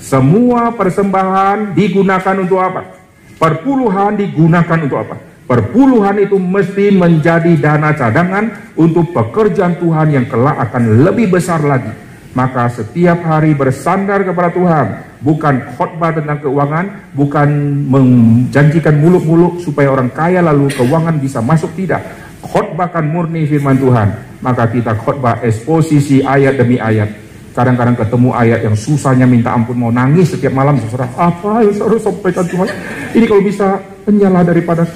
[0.00, 3.01] semua persembahan digunakan untuk apa?
[3.42, 5.18] Perpuluhan digunakan untuk apa?
[5.50, 11.90] Perpuluhan itu mesti menjadi dana cadangan untuk pekerjaan Tuhan yang kelak akan lebih besar lagi.
[12.38, 14.86] Maka setiap hari bersandar kepada Tuhan,
[15.26, 17.48] bukan khotbah tentang keuangan, bukan
[17.90, 21.98] menjanjikan muluk-muluk supaya orang kaya lalu keuangan bisa masuk tidak.
[22.46, 27.10] Khotbahkan murni firman Tuhan, maka kita khotbah eksposisi ayat demi ayat
[27.52, 31.04] Kadang-kadang ketemu ayat yang susahnya minta ampun mau nangis setiap malam saudara.
[31.20, 32.68] Apa yang harus sampaikan Tuhan?
[33.12, 33.76] Ini kalau bisa
[34.08, 34.88] penyalah daripada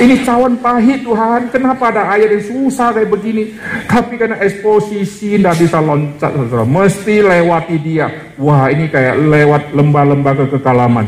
[0.00, 1.52] ini cawan pahit Tuhan.
[1.52, 3.52] Kenapa ada ayat yang susah kayak begini?
[3.84, 6.64] Tapi karena eksposisi tidak bisa loncat saudara.
[6.64, 8.08] Mesti lewati dia.
[8.40, 11.04] Wah ini kayak lewat lembah-lembah kekekalaman.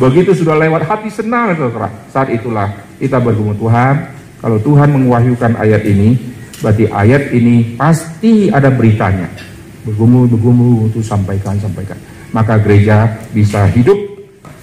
[0.00, 1.92] Begitu sudah lewat hati senang saudara.
[2.08, 4.16] Saat itulah kita bergumul Tuhan.
[4.40, 6.16] Kalau Tuhan menguahyukan ayat ini,
[6.64, 9.49] berarti ayat ini pasti ada beritanya
[9.84, 11.96] bergumul bergumul untuk sampaikan sampaikan.
[12.30, 13.96] Maka gereja bisa hidup.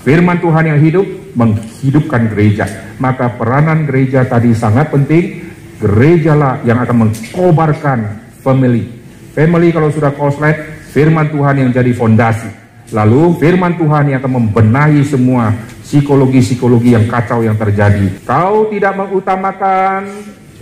[0.07, 1.03] Firman Tuhan yang hidup
[1.36, 2.65] menghidupkan gereja.
[2.97, 5.43] Maka peranan gereja tadi sangat penting.
[5.78, 7.99] Gerejalah yang akan mengkobarkan
[8.41, 8.89] family.
[9.38, 10.57] Family kalau sudah koslet
[10.89, 12.49] firman Tuhan yang jadi fondasi.
[12.95, 15.51] Lalu firman Tuhan yang akan membenahi semua
[15.84, 18.24] psikologi-psikologi yang kacau yang terjadi.
[18.24, 20.07] Kau tidak mengutamakan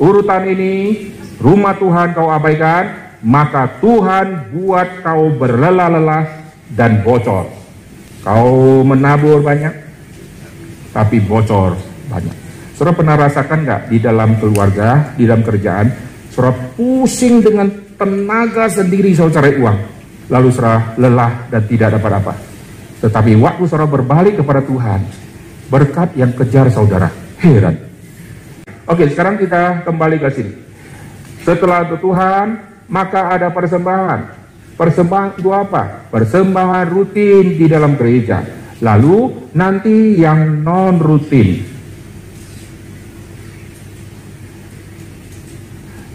[0.01, 0.73] urutan ini.
[1.35, 6.23] Rumah Tuhan kau abaikan maka Tuhan buat kau berlelah-lelah
[6.77, 7.49] dan bocor.
[8.21, 9.73] Kau menabur banyak,
[10.93, 11.73] tapi bocor
[12.05, 12.35] banyak.
[12.77, 15.89] Saudara pernah rasakan nggak di dalam keluarga, di dalam kerjaan,
[16.29, 19.77] saudara pusing dengan tenaga sendiri saudara cari uang.
[20.29, 22.33] Lalu saudara lelah dan tidak dapat apa.
[23.01, 25.01] Tetapi waktu saudara berbalik kepada Tuhan,
[25.69, 27.09] berkat yang kejar saudara.
[27.41, 27.77] Heran.
[28.85, 30.51] Oke, sekarang kita kembali ke sini.
[31.45, 34.45] Setelah Tuhan, maka ada persembahan.
[34.75, 36.11] Persembahan itu apa?
[36.11, 38.43] Persembahan rutin di dalam gereja.
[38.83, 41.63] Lalu nanti yang non rutin.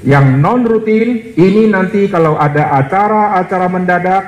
[0.05, 4.25] Yang non rutin ini nanti kalau ada acara-acara mendadak,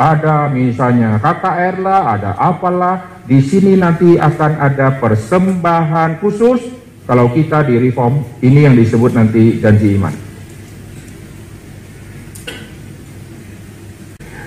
[0.00, 6.60] ada misalnya KKR lah, ada apalah, di sini nanti akan ada persembahan khusus
[7.04, 10.23] kalau kita di reform, ini yang disebut nanti janji iman.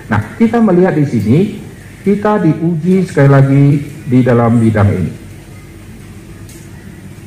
[0.08, 1.38] Nah, kita melihat di sini,
[2.04, 3.64] kita diuji sekali lagi
[4.08, 5.12] di dalam bidang ini.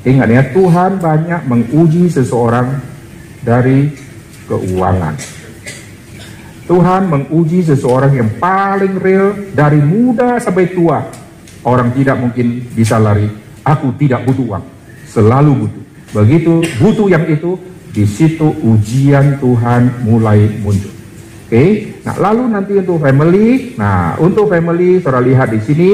[0.01, 2.81] Ingat ya, Tuhan banyak menguji seseorang
[3.45, 3.93] dari
[4.49, 5.13] keuangan.
[6.65, 11.05] Tuhan menguji seseorang yang paling real dari muda sampai tua.
[11.61, 13.29] Orang tidak mungkin bisa lari.
[13.61, 14.65] Aku tidak butuh uang,
[15.05, 15.83] selalu butuh.
[16.17, 17.61] Begitu butuh yang itu,
[17.93, 20.89] di situ ujian Tuhan mulai muncul.
[20.89, 21.69] Oke, okay?
[22.01, 25.91] Nah lalu nanti untuk family, nah untuk family, saudara lihat di sini,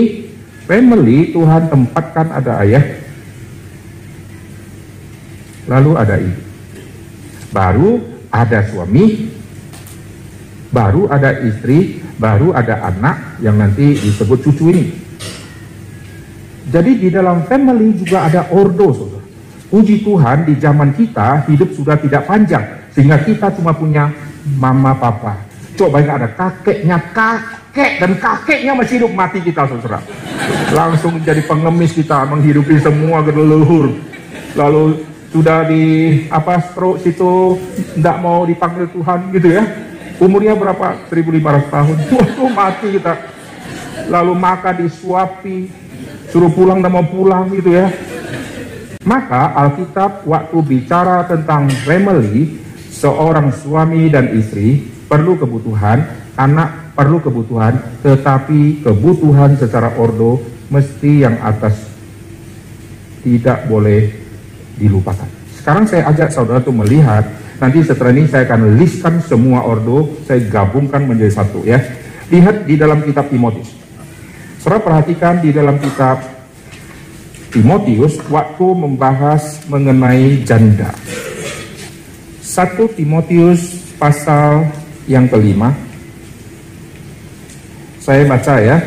[0.64, 2.84] family Tuhan tempatkan ada ayah,
[5.68, 6.48] lalu ada ibu
[7.52, 9.32] baru ada suami,
[10.70, 14.86] baru ada istri, baru ada anak yang nanti disebut cucu ini.
[16.68, 19.24] Jadi di dalam family juga ada ordo, saudara.
[19.68, 24.12] Puji Tuhan di zaman kita hidup sudah tidak panjang, sehingga kita cuma punya
[24.60, 25.47] mama papa.
[25.78, 29.14] Coba yang ada kakeknya, kakek dan kakeknya masih hidup.
[29.14, 30.02] Mati kita saudara.
[30.74, 33.94] Langsung jadi pengemis kita menghidupi semua leluhur.
[34.58, 35.86] Lalu sudah di
[36.34, 37.62] apa stroke situ
[37.94, 39.64] tidak mau dipanggil Tuhan gitu ya.
[40.18, 40.98] Umurnya berapa?
[41.14, 41.98] 1500 tahun.
[42.18, 43.14] Waduh mati kita.
[44.10, 45.70] Lalu maka disuapi
[46.34, 47.86] suruh pulang dan mau pulang gitu ya.
[49.06, 56.04] Maka Alkitab waktu bicara tentang family seorang suami dan istri perlu kebutuhan
[56.38, 61.88] anak perlu kebutuhan tetapi kebutuhan secara ordo mesti yang atas
[63.24, 64.08] tidak boleh
[64.78, 65.28] dilupakan.
[65.52, 67.28] Sekarang saya ajak saudara untuk melihat,
[67.60, 71.82] nanti setelah ini saya akan listkan semua ordo, saya gabungkan menjadi satu ya.
[72.32, 73.72] Lihat di dalam kitab Timotius.
[74.64, 76.24] Saudara perhatikan di dalam kitab
[77.52, 80.92] Timotius waktu membahas mengenai janda.
[82.44, 84.68] Satu Timotius pasal
[85.10, 85.74] yang kelima.
[88.04, 88.78] Saya baca ya.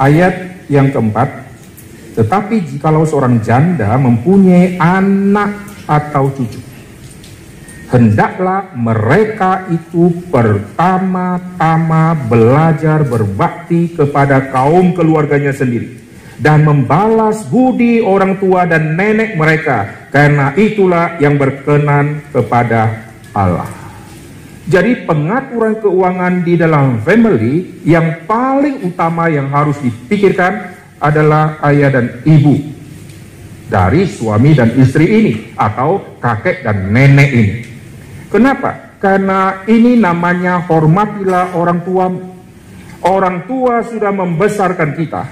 [0.00, 1.42] Ayat yang keempat
[2.12, 6.60] tetapi jikalau seorang janda mempunyai anak atau cucu,
[7.88, 16.04] hendaklah mereka itu pertama-tama belajar berbakti kepada kaum keluarganya sendiri
[16.36, 23.81] dan membalas budi orang tua dan nenek mereka karena itulah yang berkenan kepada Allah.
[24.62, 30.70] Jadi pengaturan keuangan di dalam family yang paling utama yang harus dipikirkan
[31.02, 32.54] adalah ayah dan ibu
[33.66, 37.54] dari suami dan istri ini atau kakek dan nenek ini.
[38.30, 38.94] Kenapa?
[39.02, 42.06] Karena ini namanya hormatilah orang tua.
[43.02, 45.26] Orang tua sudah membesarkan kita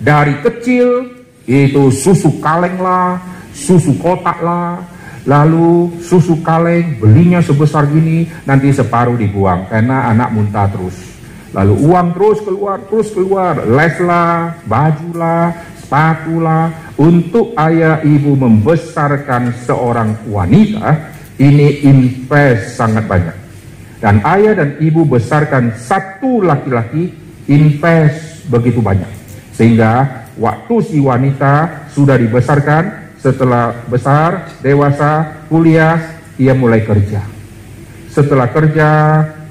[0.00, 1.12] dari kecil
[1.44, 3.20] itu susu kaleng lah,
[3.52, 4.80] susu kotak lah,
[5.22, 11.12] lalu susu kaleng belinya sebesar gini nanti separuh dibuang karena anak muntah terus
[11.52, 16.72] Lalu uang terus keluar, terus keluar, les lah, baju lah, sepatu lah.
[16.96, 23.36] Untuk ayah ibu membesarkan seorang wanita, ini invest sangat banyak.
[24.00, 27.12] Dan ayah dan ibu besarkan satu laki-laki,
[27.52, 29.08] invest begitu banyak.
[29.52, 37.22] Sehingga waktu si wanita sudah dibesarkan, setelah besar, dewasa, kuliah, ia mulai kerja.
[38.10, 38.88] Setelah kerja,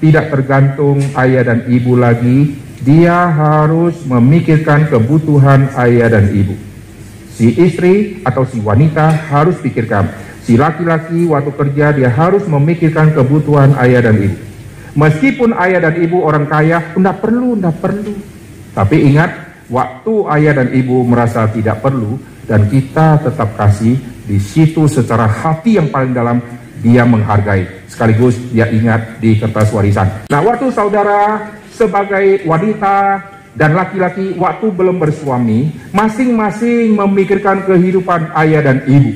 [0.03, 6.53] tidak tergantung ayah dan ibu lagi, dia harus memikirkan kebutuhan ayah dan ibu.
[7.31, 10.11] Si istri atau si wanita harus pikirkan,
[10.43, 14.37] si laki-laki waktu kerja dia harus memikirkan kebutuhan ayah dan ibu.
[14.99, 18.13] Meskipun ayah dan ibu orang kaya, tidak perlu, tidak perlu.
[18.75, 19.31] Tapi ingat,
[19.71, 25.77] waktu ayah dan ibu merasa tidak perlu, dan kita tetap kasih, di situ secara hati
[25.77, 26.37] yang paling dalam,
[26.81, 30.07] dia menghargai sekaligus dia ingat di kertas warisan.
[30.31, 33.21] Nah, waktu saudara sebagai wanita
[33.53, 39.11] dan laki-laki waktu belum bersuami, masing-masing memikirkan kehidupan ayah dan ibu.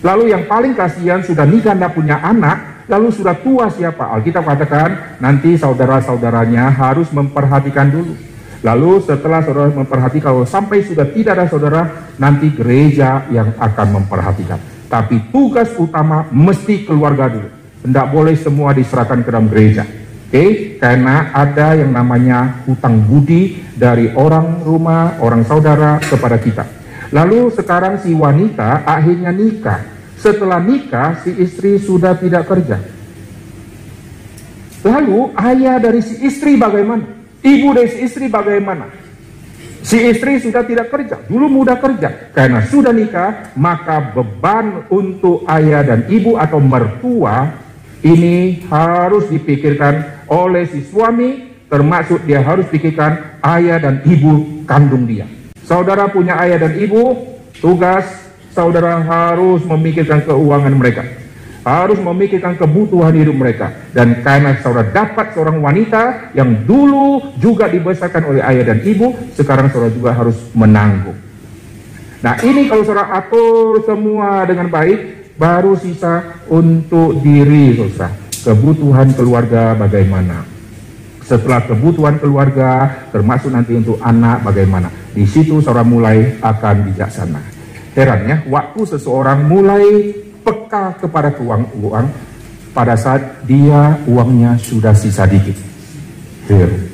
[0.00, 4.14] Lalu yang paling kasihan sudah nikah dan punya anak, Lalu sudah tua siapa?
[4.14, 8.14] Alkitab katakan nanti saudara-saudaranya harus memperhatikan dulu.
[8.66, 11.82] Lalu setelah saudara memperhatikan, kalau sampai sudah tidak ada saudara,
[12.18, 14.58] nanti gereja yang akan memperhatikan.
[14.90, 17.46] Tapi tugas utama mesti keluarga dulu.
[17.86, 19.86] Tidak boleh semua diserahkan ke dalam gereja.
[19.86, 20.50] Oke, okay?
[20.82, 26.66] karena ada yang namanya hutang budi dari orang rumah, orang saudara kepada kita.
[27.14, 32.82] Lalu sekarang si wanita akhirnya nikah setelah nikah, si istri sudah tidak kerja.
[34.82, 37.15] Lalu ayah dari si istri bagaimana?
[37.46, 38.90] Ibu dari si istri bagaimana?
[39.86, 42.34] Si istri sudah tidak kerja, dulu muda kerja.
[42.34, 47.54] Karena sudah nikah, maka beban untuk ayah dan ibu atau mertua
[48.02, 55.30] ini harus dipikirkan oleh si suami, termasuk dia harus pikirkan ayah dan ibu kandung dia.
[55.62, 57.22] Saudara punya ayah dan ibu,
[57.62, 58.10] tugas
[58.50, 61.25] saudara harus memikirkan keuangan mereka.
[61.66, 63.74] Harus memikirkan kebutuhan hidup mereka.
[63.90, 69.66] Dan karena saudara dapat seorang wanita yang dulu juga dibesarkan oleh ayah dan ibu, sekarang
[69.74, 71.18] saudara juga harus menanggung.
[72.22, 78.14] Nah ini kalau saudara atur semua dengan baik, baru sisa untuk diri saudara.
[78.46, 80.46] Kebutuhan keluarga bagaimana.
[81.26, 84.86] Setelah kebutuhan keluarga, termasuk nanti untuk anak bagaimana.
[85.10, 87.42] Di situ saudara mulai akan bijaksana.
[87.98, 90.14] Heran ya, waktu seseorang mulai
[90.46, 92.06] peka kepada uang uang
[92.70, 95.58] pada saat dia uangnya sudah sisa dikit.
[96.46, 96.86] Heran.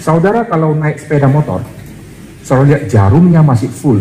[0.00, 1.60] Saudara kalau naik sepeda motor,
[2.40, 4.00] saudara lihat jarumnya masih full.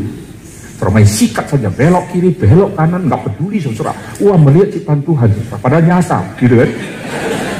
[0.80, 3.91] Saudara main sikat saja, belok kiri, belok kanan, nggak peduli saudara.
[4.24, 5.78] Wah melihat ciptaan Tuhan, saudara.
[5.84, 6.69] nyasar, gitu kan.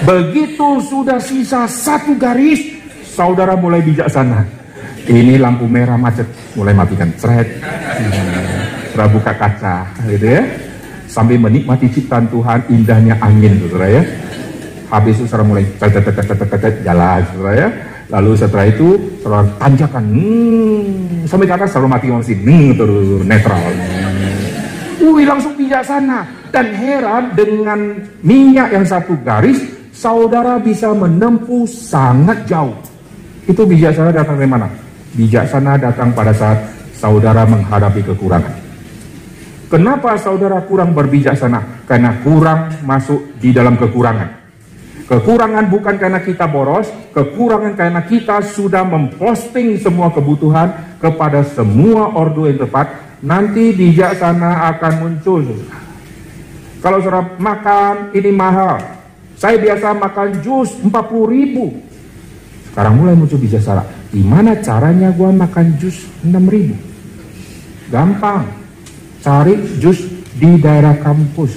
[0.01, 2.64] Begitu sudah sisa satu garis,
[3.12, 4.62] saudara mulai bijaksana
[5.09, 9.09] ini lampu merah macet mulai matikan seret hmm.
[9.12, 10.43] buka kaca gitu ya
[11.12, 14.03] sambil menikmati ciptaan Tuhan indahnya angin saudara ya.
[14.88, 17.70] Habis itu saudara mulai jalan saudara ya.
[18.07, 18.88] Lalu setelah itu
[19.20, 23.59] saudara tanjakan hmm, sampai ke atas saudara mati masih hmm, terus netral.
[25.03, 26.39] Wih langsung bijaksana.
[26.51, 27.80] Dan heran dengan
[28.28, 29.64] minyak yang satu garis
[29.95, 32.76] saudara bisa menempuh sangat jauh.
[33.47, 34.68] Itu bijaksana datang dari mana?
[35.16, 36.59] Bijaksana datang pada saat
[36.95, 38.70] saudara menghadapi kekurangan.
[39.72, 41.88] Kenapa saudara kurang berbijaksana?
[41.88, 44.43] Karena kurang masuk di dalam kekurangan.
[45.07, 52.51] Kekurangan bukan karena kita boros, kekurangan karena kita sudah memposting semua kebutuhan kepada semua ordo
[52.51, 52.91] yang tepat,
[53.24, 55.39] nanti bijaksana akan muncul.
[56.84, 58.76] Kalau saudara makan ini mahal,
[59.39, 60.91] saya biasa makan jus 40
[61.32, 61.72] ribu.
[62.72, 63.88] Sekarang mulai muncul bijaksana.
[64.11, 66.76] Gimana caranya gue makan jus 6000?
[67.88, 68.61] Gampang.
[69.22, 70.01] Cari jus
[70.34, 71.53] di daerah kampus.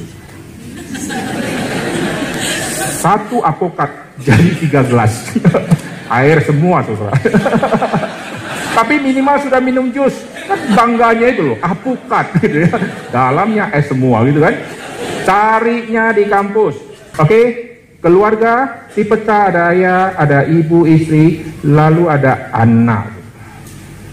[3.01, 3.89] Satu apokat
[4.21, 5.33] jadi tiga gelas.
[6.21, 7.17] Air semua saudara.
[8.77, 10.13] Tapi minimal sudah minum jus.
[10.45, 12.77] Kan bangganya itu loh, apokat gitu ya.
[13.09, 14.55] Dalamnya es semua gitu kan.
[15.25, 16.77] Carinya di kampus.
[17.17, 17.47] Oke, okay?
[18.05, 23.09] Keluarga dipecah ada ayah, ada ibu, istri, lalu ada anak.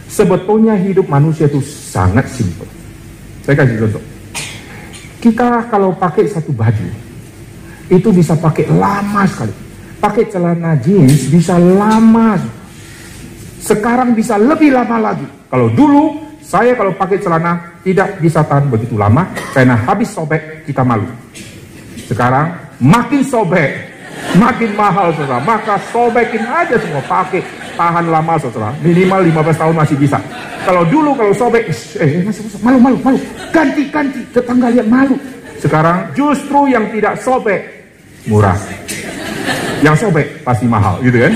[0.07, 2.80] Sebetulnya hidup manusia itu sangat simpel.
[3.41, 4.03] Saya kasih contoh.
[5.21, 6.87] Kita kalau pakai satu baju,
[7.89, 9.53] itu bisa pakai lama sekali.
[10.01, 12.41] Pakai celana jeans bisa lama.
[13.61, 15.27] Sekarang bisa lebih lama lagi.
[15.45, 20.81] Kalau dulu saya kalau pakai celana tidak bisa tahan begitu lama karena habis sobek kita
[20.81, 21.05] malu.
[22.09, 23.71] Sekarang makin sobek,
[24.35, 25.37] makin mahal saudara.
[25.45, 27.45] Maka sobekin aja semua pakai
[27.81, 28.69] tahan lama saudara.
[28.85, 30.21] Minimal 15 tahun masih bisa.
[30.61, 31.65] Kalau dulu kalau sobek,
[31.97, 33.17] eh masih malu malu malu,
[33.49, 35.17] ganti ganti tetangga lihat malu.
[35.57, 37.65] Sekarang justru yang tidak sobek
[38.29, 38.57] murah.
[39.81, 41.33] Yang sobek pasti mahal gitu kan.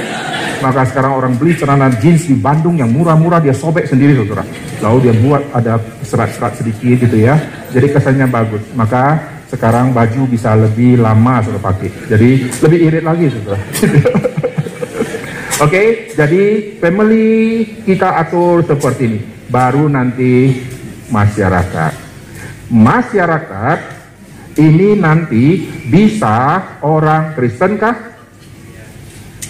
[0.61, 4.45] Maka sekarang orang beli celana jeans di Bandung yang murah-murah dia sobek sendiri saudara.
[4.85, 7.35] Lalu dia buat ada serat-serat sedikit gitu ya.
[7.73, 8.61] Jadi kesannya bagus.
[8.77, 9.19] Maka
[9.49, 11.89] sekarang baju bisa lebih lama sudah pakai.
[12.07, 12.29] Jadi
[12.61, 13.59] lebih irit lagi sudah.
[15.55, 16.43] Oke, okay, jadi
[16.83, 19.19] family kita atur seperti ini.
[19.47, 20.51] Baru nanti
[21.07, 21.95] masyarakat.
[22.67, 23.79] Masyarakat
[24.59, 27.95] ini nanti bisa orang Kristen kah?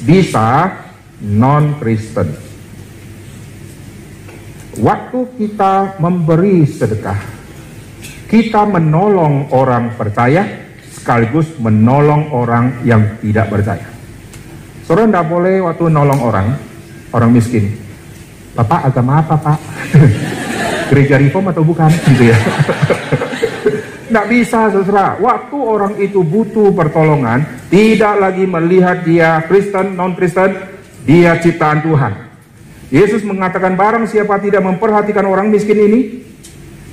[0.06, 0.78] Bisa
[1.26, 2.38] non Kristen.
[4.78, 7.18] Waktu kita memberi sedekah,
[8.30, 13.95] kita menolong orang percaya sekaligus menolong orang yang tidak percaya.
[14.86, 16.48] Saudara tidak boleh waktu nolong orang,
[17.10, 17.74] orang miskin.
[18.54, 19.58] Bapak agama apa pak?
[20.94, 21.90] Gereja reform atau bukan?
[22.14, 22.38] Gitu ya.
[24.06, 25.18] Tidak bisa saudara.
[25.20, 30.56] Waktu orang itu butuh pertolongan, tidak lagi melihat dia Kristen, non-Kristen,
[31.04, 32.14] dia ciptaan Tuhan.
[32.94, 36.00] Yesus mengatakan barang siapa tidak memperhatikan orang miskin ini,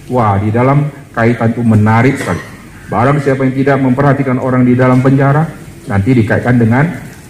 [0.09, 2.43] wah di dalam kaitan itu menarik sekali.
[2.89, 5.47] Barang siapa yang tidak memperhatikan orang di dalam penjara,
[5.87, 6.85] nanti dikaitkan dengan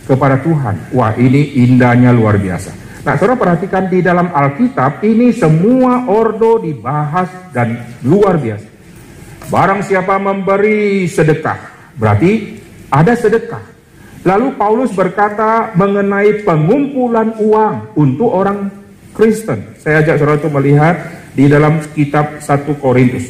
[0.06, 0.94] kepada Tuhan.
[0.94, 2.70] Wah ini indahnya luar biasa.
[3.02, 8.68] Nah saudara perhatikan di dalam Alkitab ini semua ordo dibahas dan luar biasa.
[9.50, 11.58] Barang siapa memberi sedekah,
[11.98, 12.56] berarti
[12.88, 13.72] ada sedekah.
[14.22, 18.70] Lalu Paulus berkata mengenai pengumpulan uang untuk orang
[19.12, 19.74] Kristen.
[19.82, 20.94] Saya ajak saudara untuk melihat
[21.34, 23.26] di dalam kitab 1 Korintus.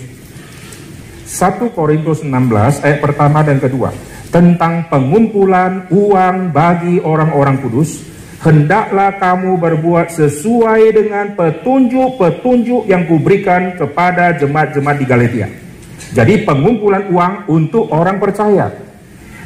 [1.33, 3.89] 1 Korintus 16 ayat pertama dan kedua.
[4.33, 8.01] Tentang pengumpulan uang bagi orang-orang kudus.
[8.41, 15.47] Hendaklah kamu berbuat sesuai dengan petunjuk-petunjuk yang kuberikan kepada jemaat-jemaat di Galatia
[16.13, 18.69] jadi pengumpulan uang untuk orang percaya.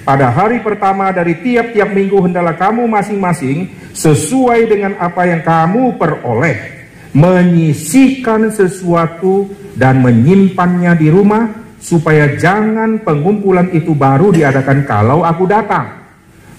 [0.02, 6.74] Pada hari pertama dari tiap-tiap minggu hendaklah kamu masing-masing sesuai dengan apa yang kamu peroleh
[7.10, 16.04] menyisihkan sesuatu dan menyimpannya di rumah supaya jangan pengumpulan itu baru diadakan kalau aku datang.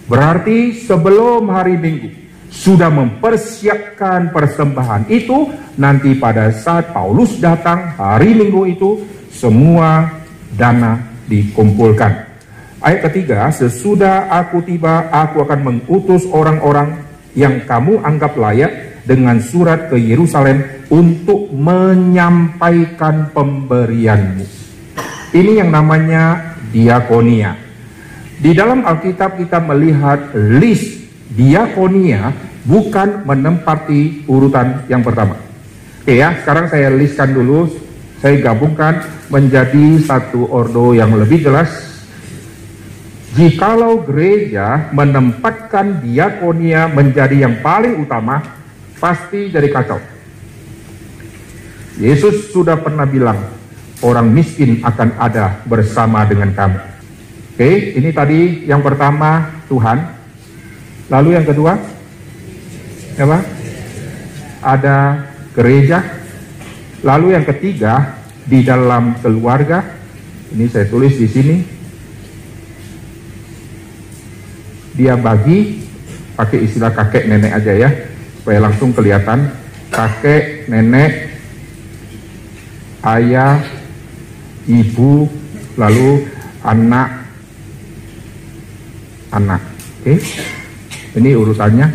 [0.07, 2.09] Berarti sebelum hari Minggu
[2.47, 10.07] sudah mempersiapkan persembahan itu nanti pada saat Paulus datang hari Minggu itu semua
[10.55, 10.97] dana
[11.27, 12.27] dikumpulkan.
[12.77, 17.03] Ayat ketiga, sesudah aku tiba, aku akan mengutus orang-orang
[17.33, 24.66] yang kamu anggap layak dengan surat ke Yerusalem untuk menyampaikan pemberianmu.
[25.37, 27.53] Ini yang namanya diakonia.
[28.41, 30.97] Di dalam Alkitab kita melihat list
[31.29, 32.33] diakonia
[32.65, 35.37] bukan menempati urutan yang pertama.
[36.01, 37.69] Oke ya, sekarang saya listkan dulu
[38.17, 41.69] saya gabungkan menjadi satu ordo yang lebih jelas.
[43.37, 48.41] Jikalau gereja menempatkan diakonia menjadi yang paling utama,
[48.97, 50.01] pasti jadi kacau.
[52.01, 53.56] Yesus sudah pernah bilang,
[54.03, 56.79] orang miskin akan ada bersama dengan kamu.
[57.57, 60.17] Oke, ini tadi yang pertama Tuhan.
[61.07, 61.73] Lalu yang kedua,
[63.17, 63.39] apa?
[64.61, 64.97] Ada
[65.55, 66.17] gereja,
[67.05, 68.17] Lalu yang ketiga,
[68.47, 69.85] di dalam keluarga,
[70.49, 71.57] ini saya tulis di sini,
[74.97, 75.85] dia bagi
[76.33, 77.89] pakai istilah kakek nenek aja ya,
[78.41, 79.53] supaya langsung kelihatan
[79.93, 81.37] kakek, nenek,
[83.05, 83.61] ayah,
[84.67, 85.25] ibu,
[85.79, 86.27] lalu
[86.61, 87.09] anak,
[89.31, 89.61] anak.
[90.03, 90.19] Oke,
[91.17, 91.87] ini urutannya.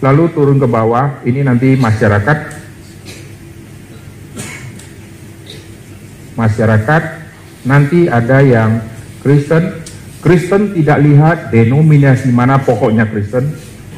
[0.00, 2.38] Lalu turun ke bawah, ini nanti masyarakat.
[6.36, 7.02] Masyarakat.
[7.66, 8.78] Nanti ada yang
[9.24, 9.82] Kristen.
[10.22, 13.50] Kristen tidak lihat denominasi mana pokoknya Kristen.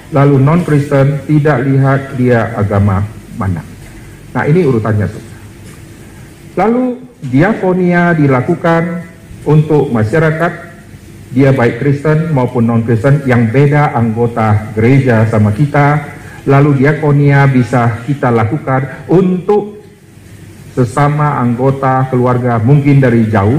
[0.08, 3.04] Lalu non Kristen tidak lihat dia agama
[3.36, 3.60] mana.
[4.32, 5.24] Nah ini urutannya tuh.
[6.56, 9.02] Lalu diakonia dilakukan
[9.48, 10.70] untuk masyarakat
[11.34, 16.16] dia baik Kristen maupun non Kristen yang beda anggota gereja sama kita
[16.48, 19.78] lalu diakonia bisa kita lakukan untuk
[20.78, 23.58] sesama anggota keluarga mungkin dari jauh,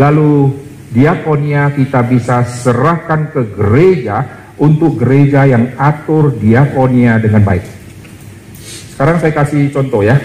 [0.00, 0.56] lalu
[0.96, 4.24] diakonia kita bisa serahkan ke gereja
[4.56, 7.64] untuk gereja yang atur diakonia dengan baik.
[8.96, 10.16] Sekarang saya kasih contoh ya.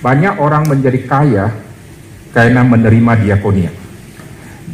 [0.00, 1.46] Banyak orang menjadi kaya
[2.34, 3.70] karena menerima diakonia.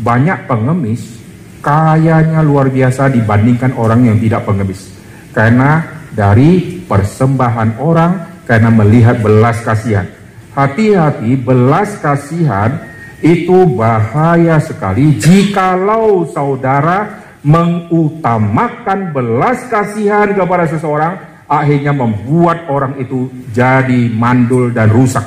[0.00, 1.20] Banyak pengemis
[1.60, 4.88] kayanya luar biasa dibandingkan orang yang tidak pengemis.
[5.30, 10.08] Karena dari persembahan orang, karena melihat belas kasihan
[10.50, 12.74] Hati-hati belas kasihan
[13.22, 24.10] itu bahaya sekali jikalau saudara mengutamakan belas kasihan kepada seseorang akhirnya membuat orang itu jadi
[24.10, 25.22] mandul dan rusak.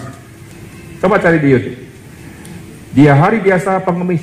[0.99, 1.82] Coba cari di YouTube.
[2.93, 4.21] Dia hari biasa pengemis.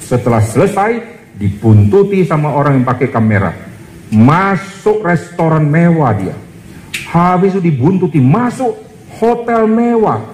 [0.00, 0.96] Setelah selesai
[1.36, 3.52] dibuntuti sama orang yang pakai kamera.
[4.08, 6.36] Masuk restoran mewah dia.
[7.12, 8.80] Habis itu dibuntuti, masuk
[9.20, 10.24] hotel mewah,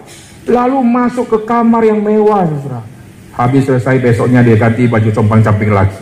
[0.46, 2.80] lalu masuk ke kamar yang mewah, saudara.
[3.34, 5.98] Habis selesai besoknya dia ganti baju compang camping lagi.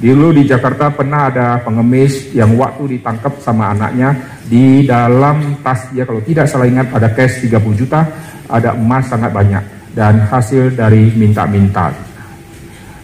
[0.00, 6.04] Dulu di Jakarta pernah ada pengemis yang waktu ditangkap sama anaknya di dalam tas dia
[6.04, 8.04] kalau tidak salah ingat ada cash 30 juta,
[8.50, 11.94] ada emas sangat banyak dan hasil dari minta-minta.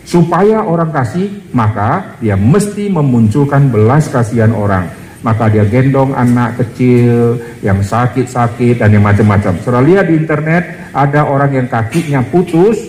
[0.04, 4.98] Supaya orang kasih, maka dia mesti memunculkan belas kasihan orang.
[5.20, 9.52] maka dia gendong anak kecil yang sakit-sakit dan yang macam-macam.
[9.60, 12.80] Saudara lihat di internet ada orang yang kakinya putus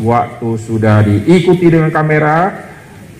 [0.00, 2.50] waktu sudah diikuti dengan kamera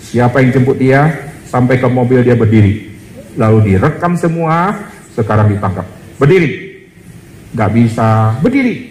[0.00, 2.88] siapa yang jemput dia sampai ke mobil dia berdiri
[3.36, 4.72] lalu direkam semua
[5.12, 5.84] sekarang ditangkap
[6.16, 6.80] berdiri
[7.52, 8.89] nggak bisa berdiri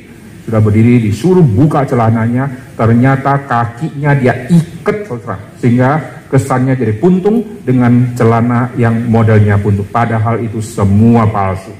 [0.49, 8.13] sudah berdiri disuruh buka celananya ternyata kakinya dia ikat saudara sehingga kesannya jadi puntung dengan
[8.13, 9.85] celana yang modelnya puntung.
[9.89, 11.73] Padahal itu semua palsu.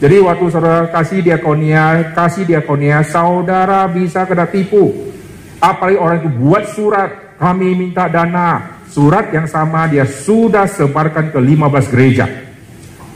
[0.00, 5.12] Jadi waktu saudara kasih diakonia, kasih diakonia, saudara bisa kena tipu.
[5.60, 8.80] Apalagi orang itu buat surat, kami minta dana.
[8.88, 12.26] Surat yang sama dia sudah sebarkan ke 15 gereja.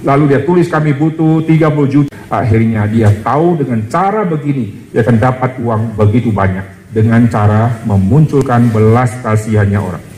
[0.05, 2.13] Lalu dia tulis kami butuh 30 juta.
[2.29, 6.93] Akhirnya dia tahu dengan cara begini, dia akan dapat uang begitu banyak.
[6.95, 10.15] Dengan cara memunculkan belas kasihannya orang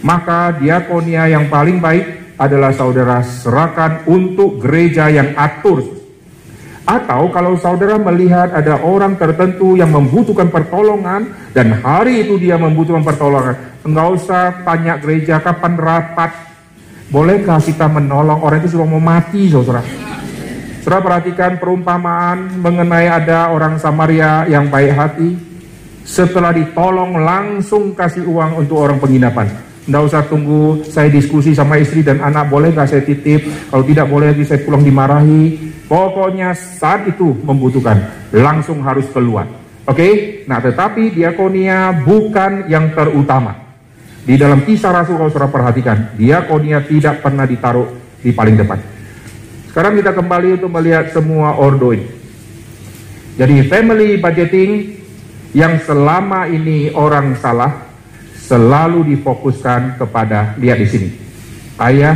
[0.00, 6.00] maka diakonia yang paling baik adalah saudara serahkan untuk gereja yang atur.
[6.88, 13.04] Atau kalau saudara melihat ada orang tertentu yang membutuhkan pertolongan dan hari itu dia membutuhkan
[13.04, 13.54] pertolongan,
[13.84, 16.49] enggak usah tanya gereja kapan rapat.
[17.10, 19.82] Bolehkah kita menolong orang itu sudah mau mati, saudara?
[20.80, 25.30] Saudara perhatikan perumpamaan mengenai ada orang Samaria yang baik hati.
[26.06, 32.06] Setelah ditolong langsung kasih uang untuk orang penginapan tidak usah tunggu saya diskusi sama istri
[32.06, 33.42] dan anak, boleh gak saya titip?
[33.74, 35.72] Kalau tidak boleh lagi saya pulang dimarahi.
[35.90, 37.98] Pokoknya saat itu membutuhkan,
[38.30, 39.50] langsung harus keluar.
[39.90, 40.12] Oke, okay?
[40.46, 43.69] nah tetapi diakonia bukan yang terutama.
[44.30, 47.90] Di dalam kisah Rasul kalau saudara perhatikan, diakonia tidak pernah ditaruh
[48.22, 48.78] di paling depan.
[49.66, 52.06] Sekarang kita kembali untuk melihat semua ordo ini.
[53.34, 55.02] Jadi family budgeting
[55.50, 57.90] yang selama ini orang salah
[58.38, 61.10] selalu difokuskan kepada lihat di sini
[61.82, 62.14] ayah,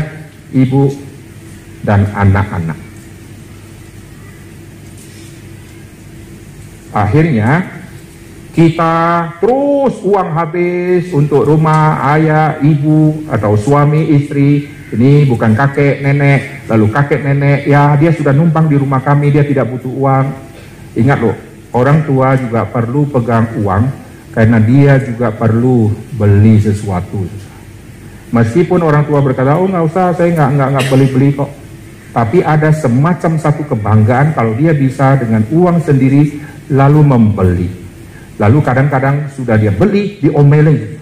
[0.54, 0.94] ibu,
[1.82, 2.78] dan anak-anak.
[6.94, 7.82] Akhirnya
[8.54, 8.94] kita
[9.42, 14.70] terus uang habis untuk rumah ayah, ibu, atau suami, istri.
[14.94, 19.42] Ini bukan kakek, nenek, lalu kakek, nenek, ya dia sudah numpang di rumah kami, dia
[19.42, 20.26] tidak butuh uang.
[20.94, 21.34] Ingat loh,
[21.74, 23.90] orang tua juga perlu pegang uang
[24.30, 27.26] karena dia juga perlu beli sesuatu.
[28.30, 31.50] Meskipun orang tua berkata, oh nggak usah, saya nggak nggak nggak beli-beli kok.
[32.14, 36.38] Tapi ada semacam satu kebanggaan kalau dia bisa dengan uang sendiri
[36.70, 37.83] lalu membeli.
[38.34, 40.98] Lalu kadang-kadang sudah dia beli diomelin.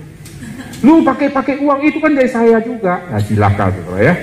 [0.82, 2.98] Lu pakai-pakai uang itu kan dari saya juga.
[3.06, 4.14] Nah silakan gitu ya.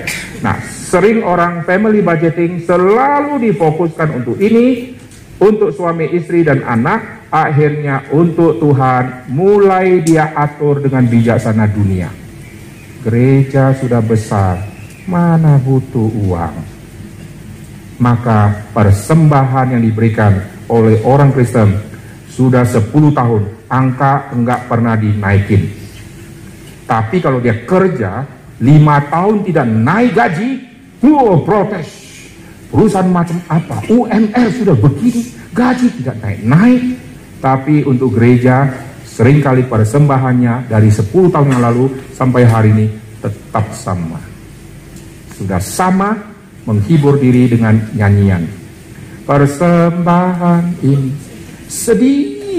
[0.44, 4.94] Nah sering orang family budgeting selalu difokuskan untuk ini,
[5.40, 12.12] untuk suami istri dan anak, akhirnya untuk Tuhan mulai dia atur dengan bijaksana dunia.
[13.00, 14.60] Gereja sudah besar,
[15.08, 16.54] mana butuh uang.
[17.96, 21.89] Maka persembahan yang diberikan oleh orang Kristen
[22.40, 25.68] sudah 10 tahun, angka enggak pernah dinaikin.
[26.88, 28.24] Tapi kalau dia kerja,
[28.64, 30.50] lima tahun tidak naik gaji,
[31.04, 32.00] wow protes.
[32.72, 33.84] Perusahaan macam apa?
[33.92, 36.82] UMR sudah begini, gaji tidak naik-naik,
[37.44, 38.72] tapi untuk gereja
[39.04, 42.86] sering kali persembahannya dari 10 tahun yang lalu sampai hari ini
[43.20, 44.16] tetap sama.
[45.36, 46.16] Sudah sama
[46.64, 48.48] menghibur diri dengan nyanyian.
[49.28, 51.12] Persembahan ini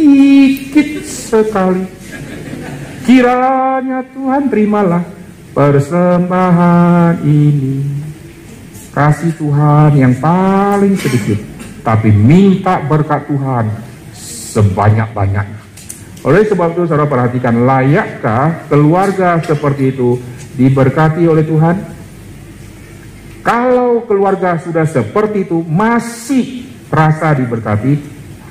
[0.01, 1.85] sedikit sekali.
[3.05, 5.03] Kiranya Tuhan terimalah
[5.53, 7.85] persembahan ini.
[8.91, 11.39] Kasih Tuhan yang paling sedikit.
[11.81, 13.65] Tapi minta berkat Tuhan
[14.53, 15.61] sebanyak-banyaknya.
[16.21, 20.21] Oleh sebab itu saudara perhatikan layakkah keluarga seperti itu
[20.53, 21.75] diberkati oleh Tuhan?
[23.41, 27.97] Kalau keluarga sudah seperti itu masih rasa diberkati,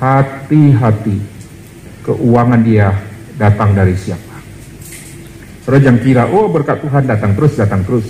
[0.03, 1.40] hati-hati
[2.05, 2.93] keuangan dia
[3.37, 4.35] datang dari siapa.
[5.61, 8.07] Saudara jangan kira, oh berkat Tuhan datang terus, datang terus.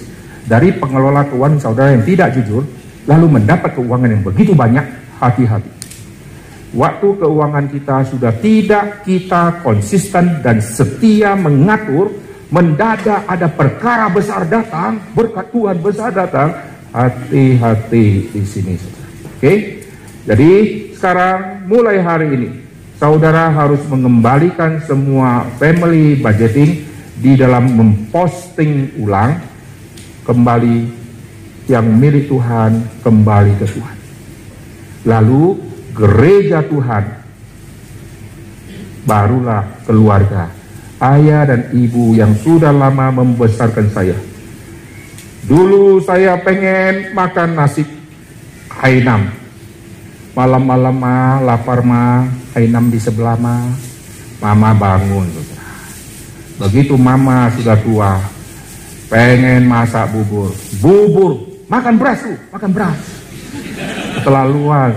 [0.48, 2.64] Dari pengelola keuangan saudara yang tidak jujur,
[3.06, 4.84] lalu mendapat keuangan yang begitu banyak,
[5.20, 5.82] hati-hati
[6.72, 12.12] waktu keuangan kita sudah tidak kita konsisten dan setia mengatur,
[12.52, 16.50] mendadak ada perkara besar datang, berkat Tuhan besar datang,
[16.96, 18.76] hati-hati di sini.
[19.28, 19.84] Oke,
[20.28, 20.52] jadi
[20.96, 22.50] sekarang mulai hari ini,
[23.02, 26.86] saudara harus mengembalikan semua family budgeting
[27.18, 29.42] di dalam memposting ulang
[30.22, 30.86] kembali
[31.66, 33.98] yang milik Tuhan kembali ke Tuhan.
[35.10, 35.58] Lalu
[35.98, 37.04] gereja Tuhan,
[39.10, 40.54] barulah keluarga,
[41.02, 44.18] ayah dan ibu yang sudah lama membesarkan saya.
[45.50, 47.82] Dulu saya pengen makan nasi
[48.70, 49.41] Hainam.
[50.32, 52.24] Malam-malam mah lapar mah
[52.56, 53.68] Hainam di sebelah mah.
[54.42, 55.28] Mama bangun.
[56.62, 58.22] Begitu mama sudah tua,
[59.10, 60.54] pengen masak bubur.
[60.78, 63.00] Bubur, makan beras tuh, makan beras.
[64.22, 64.94] Keterlaluan.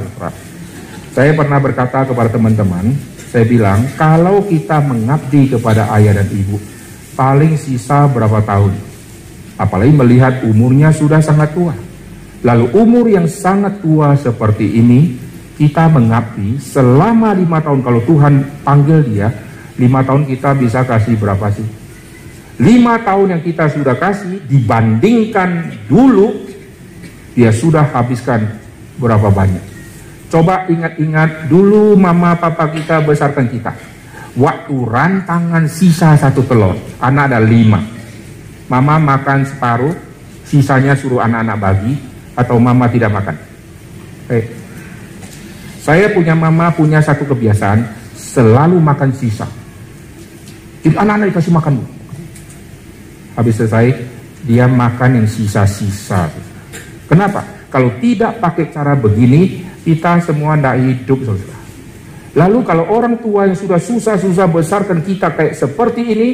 [1.16, 2.92] Saya pernah berkata kepada teman-teman,
[3.32, 6.60] saya bilang, kalau kita mengabdi kepada ayah dan ibu,
[7.16, 8.76] paling sisa berapa tahun?
[9.56, 11.72] Apalagi melihat umurnya sudah sangat tua.
[12.44, 15.16] Lalu umur yang sangat tua seperti ini,
[15.54, 17.80] kita mengabdi selama lima tahun.
[17.82, 18.34] Kalau Tuhan
[18.66, 19.28] panggil dia,
[19.78, 21.66] lima tahun kita bisa kasih berapa sih?
[22.62, 26.46] Lima tahun yang kita sudah kasih dibandingkan dulu,
[27.34, 28.46] dia sudah habiskan
[28.98, 29.62] berapa banyak.
[30.30, 33.74] Coba ingat-ingat dulu mama papa kita besarkan kita.
[34.34, 37.94] Waktu rantangan sisa satu telur, anak ada lima
[38.64, 39.92] Mama makan separuh,
[40.48, 41.92] sisanya suruh anak-anak bagi,
[42.32, 43.36] atau mama tidak makan.
[44.32, 44.44] Eh,
[45.84, 47.84] saya punya mama punya satu kebiasaan,
[48.16, 49.44] selalu makan sisa.
[50.80, 51.84] Jadi anak-anak dikasih makan.
[53.36, 53.92] Habis selesai,
[54.48, 56.32] dia makan yang sisa-sisa.
[57.04, 57.44] Kenapa?
[57.68, 61.20] Kalau tidak pakai cara begini, kita semua tidak hidup.
[62.32, 66.28] Lalu kalau orang tua yang sudah susah-susah besarkan kita kayak seperti ini,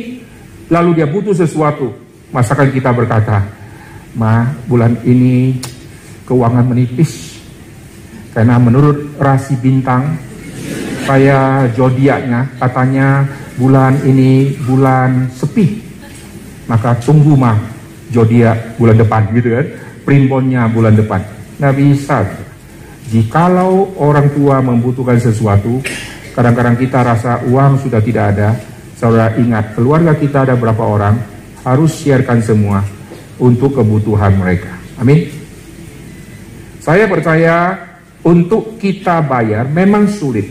[0.70, 1.90] lalu dia butuh sesuatu,
[2.30, 3.42] Masakan kita berkata,
[4.14, 5.58] Ma, bulan ini
[6.22, 7.39] keuangan menipis.
[8.30, 10.14] Karena menurut rasi bintang,
[11.04, 13.26] saya zodiaknya katanya
[13.58, 15.82] bulan ini bulan sepi.
[16.70, 17.58] Maka tunggu mah
[18.14, 19.66] zodiak bulan depan gitu kan.
[20.06, 21.20] Primbonnya bulan depan.
[21.58, 22.24] Nggak bisa.
[23.10, 25.82] Jikalau orang tua membutuhkan sesuatu,
[26.30, 28.54] kadang-kadang kita rasa uang sudah tidak ada.
[28.94, 31.16] Saudara ingat, keluarga kita ada berapa orang?
[31.64, 32.80] harus siarkan semua
[33.36, 34.72] untuk kebutuhan mereka.
[35.00, 35.28] Amin.
[36.80, 37.76] Saya percaya
[38.26, 40.46] untuk kita bayar memang sulit.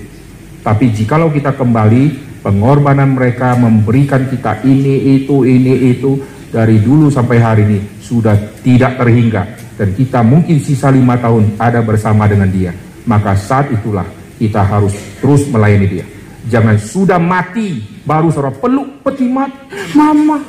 [0.60, 6.20] Tapi jikalau kita kembali pengorbanan mereka memberikan kita ini itu ini itu
[6.50, 8.36] dari dulu sampai hari ini sudah
[8.66, 9.44] tidak terhingga
[9.78, 12.74] dan kita mungkin sisa lima tahun ada bersama dengan dia
[13.06, 14.08] maka saat itulah
[14.40, 16.06] kita harus terus melayani dia
[16.50, 19.60] jangan sudah mati baru seorang peluk peti mati
[19.94, 20.42] mama